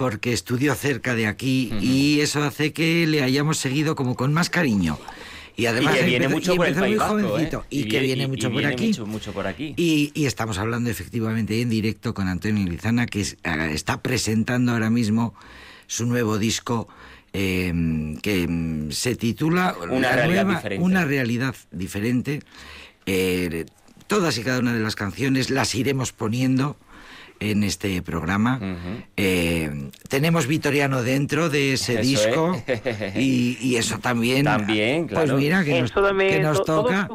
porque 0.00 0.32
estudió 0.32 0.74
cerca 0.74 1.14
de 1.14 1.26
aquí 1.26 1.70
y 1.82 2.22
eso 2.22 2.42
hace 2.42 2.72
que 2.72 3.06
le 3.06 3.22
hayamos 3.22 3.58
seguido 3.58 3.94
como 3.94 4.16
con 4.16 4.32
más 4.32 4.48
cariño. 4.48 4.98
Y 5.56 5.66
además 5.66 5.94
que 5.94 6.04
viene 6.06 6.26
mucho 6.26 6.56
por 6.56 6.68
el 6.68 6.74
muy 6.74 6.96
jovencito 6.96 7.66
y, 7.68 7.84
que 7.84 8.00
viene, 8.00 8.26
mucho, 8.26 8.50
por 8.50 8.64
aquí. 8.64 8.98
Mucho, 9.04 9.32
por 9.34 9.46
aquí. 9.46 9.74
Y, 9.76 10.24
estamos 10.24 10.56
hablando 10.56 10.88
efectivamente 10.88 11.60
en 11.60 11.68
directo 11.68 12.14
con 12.14 12.28
Antonio 12.28 12.66
Lizana, 12.66 13.04
que 13.04 13.20
eh, 13.20 13.34
está 13.74 14.00
presentando 14.00 14.72
ahora 14.72 14.88
mismo 14.88 15.34
su 15.86 16.06
nuevo 16.06 16.38
disco 16.38 16.88
em, 17.34 18.16
que 18.16 18.44
em, 18.44 18.90
se 18.92 19.16
titula 19.16 19.76
Una 19.90 20.12
realidad 20.12 20.46
diferente. 20.46 20.82
Una 20.82 21.04
realidad 21.04 21.54
diferente. 21.72 22.40
Eh, 23.04 23.66
todas 24.06 24.38
y 24.38 24.44
cada 24.44 24.60
una 24.60 24.72
de 24.72 24.80
las 24.80 24.96
canciones 24.96 25.50
las 25.50 25.74
iremos 25.74 26.12
poniendo 26.12 26.78
en 27.40 27.64
este 27.64 28.00
programa. 28.02 28.60
Eh, 29.16 29.90
tenemos 30.08 30.46
Vitoriano 30.46 31.02
dentro 31.02 31.48
de 31.48 31.72
ese 31.72 31.96
disco 31.96 32.54
y, 33.16 33.74
eso 33.76 33.98
también. 33.98 34.44
También, 34.44 35.06
pues 35.06 35.12
claro. 35.12 35.32
Pues 35.32 35.42
mira, 35.42 35.64
que 35.64 35.80
nos, 35.80 35.90
que 35.90 36.40
nos 36.40 36.64
toca. 36.64 37.08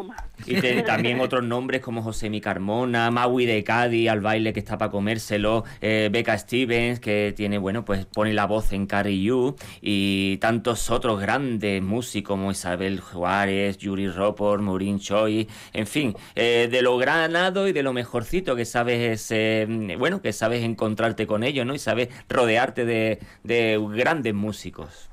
Y 0.46 0.62
también 0.84 1.20
otros 1.22 1.44
nombres 1.44 1.82
como 1.82 2.02
José 2.02 2.30
Mi 2.30 2.42
Carmona, 2.42 3.10
Maui 3.10 3.46
de 3.46 3.64
Cádiz, 3.64 4.10
al 4.10 4.22
baile 4.22 4.54
que 4.54 4.60
está 4.60 4.78
para 4.78 4.92
comérselo, 4.92 5.64
eh, 5.82 6.10
Becca 6.12 6.38
Stevens, 6.38 7.00
que 7.00 7.34
tiene, 7.36 7.58
bueno, 7.58 7.86
pues 7.86 8.06
pone 8.06 8.34
la 8.34 8.46
voz 8.46 8.74
en 8.74 8.86
Carrie 8.86 9.24
You, 9.24 9.56
y 9.82 10.38
tantos 10.38 10.90
otros 10.92 11.20
grandes 11.22 11.82
músicos 11.82 12.26
como 12.26 12.52
Isabel 12.52 13.00
Juárez, 13.00 13.78
Yuri 13.78 14.10
Ropor, 14.10 14.60
Maureen 14.62 15.00
Choi, 15.00 15.48
en 15.74 15.88
fin, 15.88 16.16
eh, 16.34 16.68
de 16.72 16.82
lo 16.82 16.98
granado 16.98 17.68
y 17.68 17.72
de 17.72 17.84
lo 17.84 17.94
mejorcito 17.94 18.56
que 18.56 18.66
sabes, 18.66 19.28
eh, 19.30 19.68
bueno, 20.16 20.22
que 20.22 20.34
sabes 20.34 20.64
encontrarte 20.64 21.28
con 21.28 21.44
ellos, 21.44 21.66
¿no? 21.66 21.74
Y 21.74 21.80
sabes 21.80 22.10
rodearte 22.30 22.86
de, 22.86 23.20
de 23.44 23.80
grandes 23.92 24.34
músicos. 24.34 25.10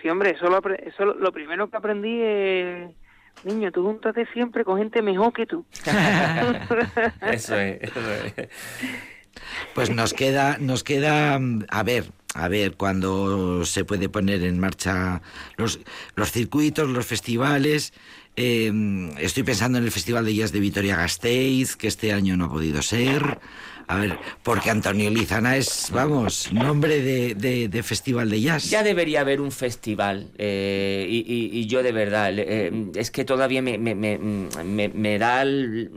Sí, 0.00 0.08
hombre, 0.08 0.30
eso 0.30 0.46
lo, 0.48 0.60
eso 0.74 1.04
lo 1.04 1.32
primero 1.32 1.70
que 1.70 1.76
aprendí 1.76 2.20
es 2.20 2.90
niño, 3.44 3.70
tú 3.72 3.82
júntate 3.82 4.26
siempre 4.32 4.64
con 4.64 4.78
gente 4.78 5.02
mejor 5.02 5.32
que 5.32 5.46
tú. 5.46 5.64
eso 7.22 7.58
es, 7.58 7.82
eso 7.82 8.00
es. 8.36 8.48
Pues 9.74 9.90
nos 9.90 10.12
queda, 10.12 10.58
nos 10.58 10.84
queda, 10.84 11.38
a 11.68 11.82
ver, 11.82 12.04
a 12.34 12.48
ver 12.48 12.76
cuándo 12.76 13.64
se 13.64 13.84
puede 13.84 14.08
poner 14.08 14.42
en 14.42 14.58
marcha 14.58 15.22
los, 15.56 15.80
los 16.16 16.32
circuitos, 16.32 16.88
los 16.88 17.06
festivales. 17.06 17.92
Em, 18.36 19.16
estoy 19.18 19.44
pensando 19.44 19.78
en 19.78 19.84
el 19.84 19.92
Festival 19.92 20.24
de 20.24 20.34
Jazz 20.34 20.50
de 20.50 20.58
Vitoria 20.58 20.96
Gasteiz, 20.96 21.76
que 21.76 21.86
este 21.86 22.12
año 22.12 22.36
no 22.36 22.46
ha 22.46 22.50
podido 22.50 22.82
ser. 22.82 23.38
A 23.86 23.96
ver, 23.96 24.18
porque 24.42 24.70
Antonio 24.70 25.10
Lizana 25.10 25.56
es, 25.56 25.90
vamos, 25.92 26.52
nombre 26.52 27.00
de, 27.02 27.82
festival 27.82 28.30
de 28.30 28.40
jazz. 28.40 28.70
Ya 28.70 28.82
debería 28.82 29.20
haber 29.20 29.40
un 29.40 29.52
festival 29.52 30.30
eh, 30.38 31.06
y, 31.08 31.66
yo 31.66 31.82
de 31.82 31.92
verdad, 31.92 32.32
eh, 32.36 32.90
es 32.94 33.10
que 33.10 33.24
todavía 33.24 33.62
me, 33.62 33.78
me, 33.78 33.94
me, 33.94 34.88
me 34.88 35.18
da 35.18 35.42
el, 35.42 35.90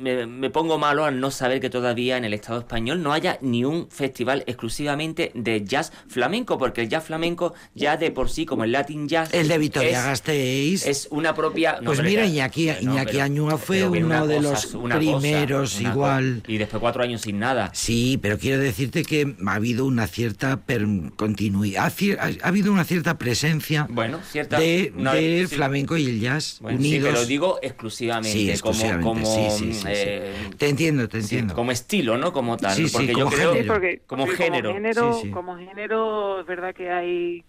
me, 0.00 0.50
pongo 0.50 0.78
malo 0.78 1.04
al 1.04 1.20
no 1.20 1.30
saber 1.30 1.60
que 1.60 1.70
todavía 1.70 2.16
en 2.16 2.24
el 2.24 2.34
Estado 2.34 2.60
español 2.60 3.02
no 3.02 3.12
haya 3.12 3.38
ni 3.40 3.64
un 3.64 3.88
festival 3.90 4.42
exclusivamente 4.46 5.30
de 5.34 5.64
jazz 5.64 5.92
flamenco, 6.08 6.58
porque 6.58 6.82
el 6.82 6.88
jazz 6.88 7.04
flamenco 7.04 7.54
ya 7.74 7.96
de 7.96 8.10
por 8.10 8.30
sí, 8.30 8.46
como 8.46 8.64
el 8.64 8.72
Latin 8.72 9.08
Jazz... 9.08 9.32
El 9.32 9.48
de 9.48 9.58
Vitoria 9.58 10.02
Gasteiz... 10.02 10.86
Es 10.86 11.08
una 11.10 11.34
propia... 11.34 11.78
pues 11.84 12.02
mira, 12.02 12.24
Iñaki, 12.24 12.70
Iñaki 12.80 13.20
Añúa 13.20 13.58
fue 13.58 13.86
uno 13.86 14.26
de 14.26 14.40
los 14.40 14.66
primeros 14.66 15.80
igual... 15.80 16.42
y 16.46 16.58
después 16.58 16.80
cuatro 16.80 17.02
años 17.02 17.26
sin 17.30 17.38
nada. 17.38 17.70
Sí, 17.72 18.18
pero 18.20 18.38
quiero 18.38 18.60
decirte 18.60 19.04
que 19.04 19.34
ha 19.46 19.54
habido 19.54 19.86
una 19.86 20.06
cierta 20.06 20.60
continuidad, 21.16 21.92
ha, 22.18 22.48
habido 22.48 22.72
una 22.72 22.84
cierta 22.84 23.18
presencia 23.18 23.86
bueno, 23.88 24.20
cierta, 24.22 24.58
de, 24.58 25.46
flamenco 25.48 25.96
y 25.96 26.06
el 26.06 26.20
jazz 26.20 26.60
unidos. 26.60 26.82
Sí, 26.82 27.00
pero 27.00 27.24
digo 27.26 27.58
exclusivamente, 27.62 28.30
sí, 28.30 28.50
exclusivamente 28.50 29.04
como, 29.04 29.50
sí, 29.50 29.80
eh, 29.86 30.34
te 30.58 30.68
entiendo, 30.68 31.08
te 31.08 31.18
entiendo. 31.18 31.54
como 31.54 31.70
estilo, 31.70 32.18
¿no? 32.18 32.32
Como 32.32 32.56
tal. 32.56 32.76
porque 32.92 33.12
como 33.12 33.30
yo 33.30 33.36
creo, 33.36 33.54
género. 33.54 34.02
como 34.06 34.26
género. 34.26 34.70
Como 34.70 34.74
género, 34.74 35.22
como 35.32 35.56
género, 35.56 36.40
es 36.40 36.46
verdad 36.46 36.74
que 36.74 36.90
hay 36.90 37.44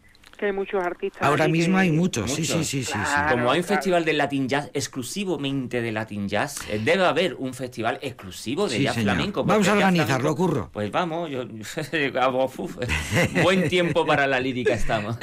hay 0.45 0.53
muchos 0.53 0.83
artistas. 0.83 1.21
Ahora 1.21 1.47
mismo 1.47 1.77
hay 1.77 1.91
muchos, 1.91 2.31
sí, 2.31 2.45
sí, 2.45 2.63
sí, 2.63 2.83
sí, 2.83 2.93
Como 3.29 3.51
hay 3.51 3.59
un 3.59 3.65
festival 3.65 4.05
de 4.05 4.13
Latin 4.13 4.47
Jazz 4.47 4.71
exclusivamente 4.73 5.81
de 5.81 5.91
Latin 5.91 6.27
Jazz, 6.27 6.57
eh, 6.69 6.81
debe 6.83 7.05
haber 7.05 7.35
un 7.35 7.53
festival 7.53 7.99
exclusivo 8.01 8.67
de 8.67 8.81
jazz 8.81 8.97
flamenco. 8.97 9.43
Vamos 9.43 9.67
a 9.67 9.73
organizarlo, 9.73 10.35
curro. 10.35 10.69
Pues 10.71 10.91
vamos, 10.91 11.29
yo, 11.29 11.45
buen 13.43 13.69
tiempo 13.69 14.05
para 14.05 14.27
la 14.27 14.39
lírica 14.39 14.73
estamos. 14.73 15.17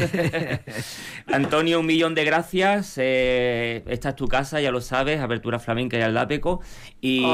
Antonio, 1.26 1.80
un 1.80 1.86
millón 1.86 2.14
de 2.14 2.24
gracias. 2.24 2.94
Eh, 2.98 3.82
esta 3.86 4.10
es 4.10 4.16
tu 4.16 4.28
casa, 4.28 4.60
ya 4.60 4.70
lo 4.70 4.80
sabes, 4.80 5.20
Apertura 5.20 5.58
Flamenca 5.58 5.98
y 5.98 6.02
Aldápeco. 6.02 6.60
Y, 7.00 7.24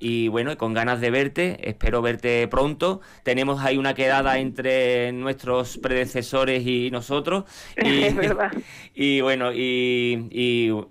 y 0.00 0.28
bueno, 0.28 0.56
con 0.56 0.74
ganas 0.74 1.00
de 1.00 1.10
verte, 1.10 1.68
espero 1.68 2.02
verte 2.02 2.46
pronto. 2.48 3.00
Tenemos 3.22 3.60
ahí 3.60 3.76
una 3.76 3.94
quedada 3.94 4.38
entre 4.38 5.12
nuestros 5.12 5.78
predecesores 5.78 6.66
y 6.66 6.90
nosotros 6.90 7.07
nosotros. 7.08 7.44
Y, 7.76 8.12
verdad. 8.12 8.52
y 8.94 9.20
bueno, 9.20 9.52
y, 9.52 10.28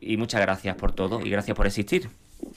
y, 0.01 0.17
muchas 0.17 0.41
gracias 0.41 0.75
por 0.75 0.93
todo 0.93 1.21
y 1.21 1.29
gracias 1.29 1.55
por 1.55 1.67
existir. 1.67 2.09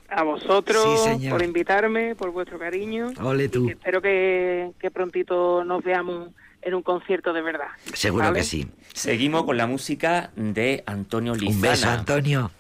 A 0.08 0.22
vosotros 0.22 1.08
por 1.28 1.42
invitarme, 1.42 2.14
por 2.14 2.30
vuestro 2.30 2.58
cariño. 2.58 3.12
Ole 3.22 3.48
tú. 3.48 3.68
espero 3.68 4.00
que, 4.02 4.70
que, 4.78 4.90
prontito 4.90 5.64
nos 5.64 5.82
veamos 5.82 6.30
en 6.62 6.74
un 6.74 6.82
concierto 6.82 7.32
de 7.32 7.42
verdad. 7.42 7.68
Seguro 7.94 8.32
que 8.32 8.42
sí. 8.42 8.68
Seguimos 8.92 9.44
con 9.44 9.56
la 9.56 9.66
música 9.66 10.30
de 10.36 10.82
Antonio 10.86 11.34
Lizana. 11.34 11.54
Un 11.54 11.60
beso, 11.60 11.88
Antonio. 11.88 12.50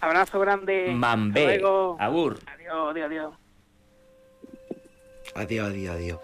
Abrazo 0.00 0.38
grande. 0.40 0.90
Mambé. 0.92 1.60
Agur. 1.98 2.38
Adiós, 2.46 2.90
adiós, 2.90 3.06
adiós. 3.06 3.34
Adiós, 5.34 5.68
adiós, 5.68 5.94
adiós. 5.94 6.20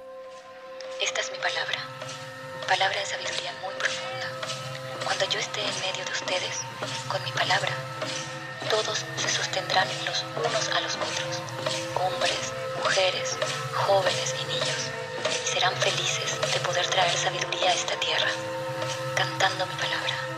Esta 1.02 1.20
es 1.20 1.32
mi 1.32 1.38
palabra. 1.38 1.78
Palabra 2.68 2.98
de 2.98 3.06
sabiduría 3.06 3.52
cuando 5.04 5.24
yo 5.26 5.38
esté 5.38 5.60
en 5.60 5.80
medio 5.80 6.04
de 6.04 6.12
ustedes, 6.12 6.60
con 7.08 7.22
mi 7.24 7.32
palabra, 7.32 7.72
todos 8.70 9.04
se 9.16 9.28
sostendrán 9.28 9.88
los 10.06 10.24
unos 10.36 10.68
a 10.68 10.80
los 10.80 10.94
otros, 10.96 11.42
hombres, 11.96 12.52
mujeres, 12.78 13.36
jóvenes 13.72 14.34
y 14.40 14.44
niños, 14.46 14.90
y 15.44 15.48
serán 15.48 15.74
felices 15.76 16.40
de 16.52 16.60
poder 16.60 16.86
traer 16.88 17.16
sabiduría 17.16 17.70
a 17.70 17.74
esta 17.74 17.96
tierra, 17.96 18.30
cantando 19.14 19.66
mi 19.66 19.74
palabra. 19.74 20.31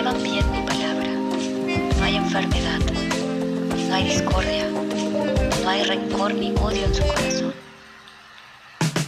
llevan 0.00 0.22
bien 0.22 0.50
mi 0.50 0.62
palabra. 0.62 1.10
No 1.98 2.04
hay 2.04 2.16
enfermedad, 2.16 2.80
no 3.86 3.94
hay 3.94 4.04
discordia, 4.04 4.66
no 5.62 5.68
hay 5.68 5.82
rencor 5.82 6.32
ni 6.32 6.52
odio 6.52 6.86
en 6.86 6.94
su 6.94 7.02
corazón. 7.02 7.54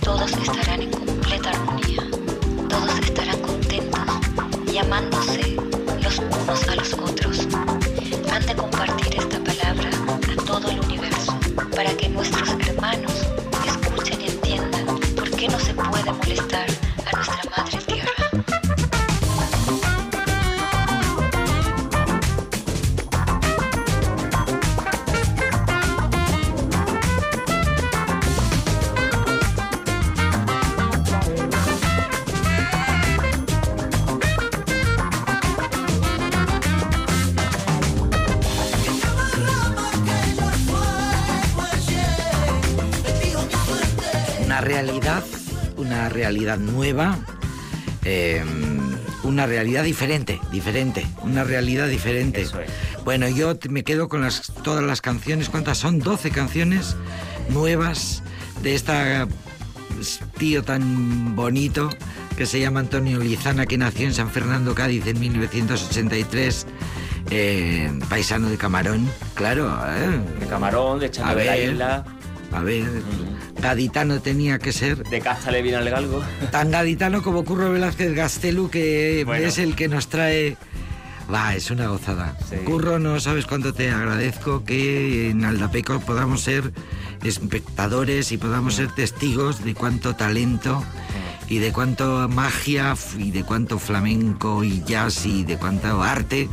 Todos 0.03 0.33
estarán 0.33 0.83
en 0.83 0.91
completa 0.91 1.51
armonía. 1.51 2.12
Realidad 46.23 46.57
nueva, 46.57 47.19
eh, 48.05 48.45
una 49.25 49.45
realidad 49.45 49.83
diferente, 49.83 50.41
diferente, 50.53 51.05
una 51.23 51.43
realidad 51.43 51.89
diferente. 51.89 52.43
Es. 52.43 52.53
Bueno, 53.05 53.29
yo 53.29 53.59
me 53.69 53.83
quedo 53.83 54.09
con 54.09 54.21
las, 54.21 54.53
todas 54.63 54.85
las 54.85 55.01
canciones, 55.01 55.49
¿cuántas 55.49 55.79
son? 55.79 55.99
12 55.99 56.31
canciones 56.31 56.95
nuevas 57.49 58.23
de 58.63 58.77
esta 58.77 59.27
tío 60.39 60.63
tan 60.63 61.35
bonito 61.35 61.91
que 62.37 62.47
se 62.47 62.61
llama 62.61 62.79
Antonio 62.79 63.19
Lizana, 63.19 63.67
que 63.67 63.77
nació 63.77 64.07
en 64.07 64.15
San 64.15 64.31
Fernando, 64.31 64.77
Cádiz 64.77 65.05
en 65.09 65.19
1983, 65.19 66.67
eh, 67.31 67.91
paisano 68.09 68.49
de 68.49 68.57
Camarón, 68.57 69.11
claro. 69.35 69.77
¿eh? 69.89 70.21
De 70.39 70.47
Camarón, 70.47 71.01
de 71.01 71.07
A 71.07 71.11
Chano 71.11 71.35
de 71.35 71.45
la. 71.45 71.59
Isla, 71.59 72.05
A 72.53 72.61
ver, 72.63 72.87
gaditano 73.61 74.21
tenía 74.21 74.59
que 74.59 74.73
ser. 74.73 75.05
de 75.09 75.21
Cástale 75.21 75.63
viene 75.63 75.79
al 75.79 75.89
galgo. 75.91 76.23
Tan 76.51 76.71
gaditano 76.71 77.23
como 77.23 77.45
Curro 77.45 77.71
Velázquez 77.73 78.15
Gastelu, 78.15 78.69
que 78.71 79.23
Bueno. 79.27 79.47
es 79.47 79.59
el 79.59 79.75
que 79.75 79.89
nos 79.89 80.09
trae... 80.09 80.57
Va, 81.33 81.55
es 81.55 81.71
una 81.71 81.87
gozada. 81.87 82.37
Sí. 82.51 82.57
Curro, 82.65 82.99
no 82.99 83.19
sabes 83.21 83.47
cuánto 83.47 83.73
te 83.73 83.91
agradezco 83.91 84.65
que 84.65 85.31
en 85.31 85.45
Aldapeco 85.47 86.01
podamos 86.01 86.43
ser 86.43 86.73
espectadores 87.25 88.33
y 88.33 88.37
podamos 88.39 88.75
ser 88.75 88.89
testigos 88.95 89.65
de 89.65 89.75
cuánto 89.75 90.15
talento 90.15 90.85
y 91.49 91.59
de 91.59 91.73
cuánto 91.73 92.29
magia 92.29 92.95
y 93.17 93.31
de 93.31 93.45
cuánto 93.45 93.79
flamenco 93.79 94.63
y 94.65 94.83
jazz 94.85 95.25
y 95.25 95.45
de 95.45 95.57
cuánto 95.57 96.03
arte 96.03 96.49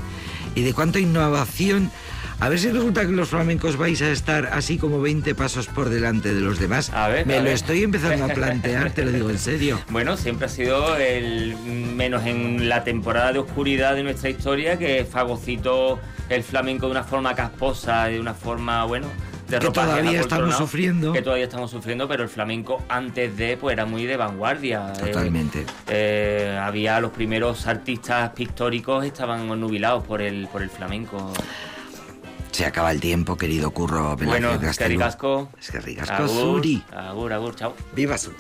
y 0.56 0.62
de 0.62 0.74
cuánta 0.74 1.00
innovación. 1.00 1.92
A 2.42 2.48
ver 2.48 2.58
si 2.58 2.70
resulta 2.70 3.02
que 3.02 3.12
los 3.12 3.28
flamencos 3.30 3.76
vais 3.76 4.02
a 4.02 4.10
estar 4.12 4.46
así 4.54 4.78
como 4.78 5.02
20 5.02 5.36
pasos 5.36 5.68
por 5.68 5.90
delante 5.90 6.34
de 6.34 6.40
los 6.40 6.58
demás. 6.58 6.90
A 6.92 7.10
ver, 7.10 7.26
Me 7.26 7.34
a 7.36 7.38
lo 7.40 7.44
ver. 7.46 7.54
estoy 7.54 7.84
empezando 7.84 8.26
a 8.26 8.30
plantear, 8.30 8.92
te 8.92 9.04
lo 9.04 9.12
digo 9.12 9.30
en 9.30 9.38
serio. 9.40 9.80
Bueno, 9.90 10.16
siempre 10.16 10.46
ha 10.46 10.50
sido 10.50 10.96
el 10.96 11.58
menos 11.58 12.26
en 12.26 12.70
la 12.70 12.84
temporada 12.86 13.34
de 13.34 13.40
oscuridad 13.40 13.96
de 13.96 14.04
nuestra 14.04 14.30
historia 14.30 14.78
que 14.80 15.04
fagocitó 15.04 16.00
el 16.30 16.44
flamenco 16.44 16.86
de 16.86 16.92
una 16.94 17.04
forma 17.04 17.36
casposa, 17.36 18.06
de 18.06 18.20
una 18.22 18.34
forma, 18.34 18.86
bueno, 18.86 19.08
de 19.50 19.60
Que 19.60 19.70
todavía 19.72 20.22
estamos 20.22 20.56
sufriendo. 20.56 21.12
Que 21.12 21.22
todavía 21.22 21.46
estamos 21.46 21.72
sufriendo, 21.72 22.08
pero 22.08 22.24
el 22.24 22.30
flamenco 22.30 22.82
antes 22.88 23.36
de, 23.36 23.58
pues 23.58 23.74
era 23.74 23.86
muy 23.86 24.06
de 24.06 24.16
vanguardia. 24.16 24.94
Eh, 25.02 25.08
Totalmente. 25.08 25.66
eh, 25.90 26.58
había 26.62 27.02
los 27.02 27.12
primeros 27.12 27.68
artistas 27.68 28.30
pictóricos 28.30 29.04
estaban 29.04 29.48
nubilados 29.60 30.06
por 30.06 30.22
el, 30.22 30.48
por 30.48 30.62
el 30.62 30.70
flamenco. 30.70 31.34
Se 32.52 32.66
acaba 32.66 32.92
el 32.92 33.00
tiempo, 33.00 33.38
querido 33.38 33.72
Curro 33.72 34.16
Velázquez 34.16 34.28
bueno, 34.46 34.60
Gastelu. 34.60 34.90
que 34.90 34.96
ricasco. 34.98 35.50
Es 35.60 35.72
que 35.72 35.80
ricasco, 35.80 36.14
Agur, 36.14 36.30
Suri. 36.30 36.84
Agur, 36.92 37.34
agur, 37.34 37.56
chao. 37.56 37.74
Viva 37.94 38.18
Suri. 38.18 38.36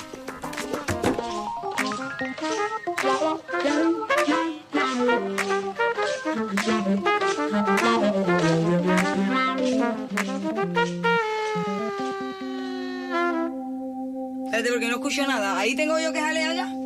Espérate, 14.45 14.69
porque 14.71 14.87
no 14.87 14.95
escucho 14.95 15.25
nada. 15.27 15.57
Ahí 15.57 15.75
tengo 15.75 15.99
yo 15.99 16.11
que 16.11 16.19
jalear 16.19 16.55
ya. 16.55 16.78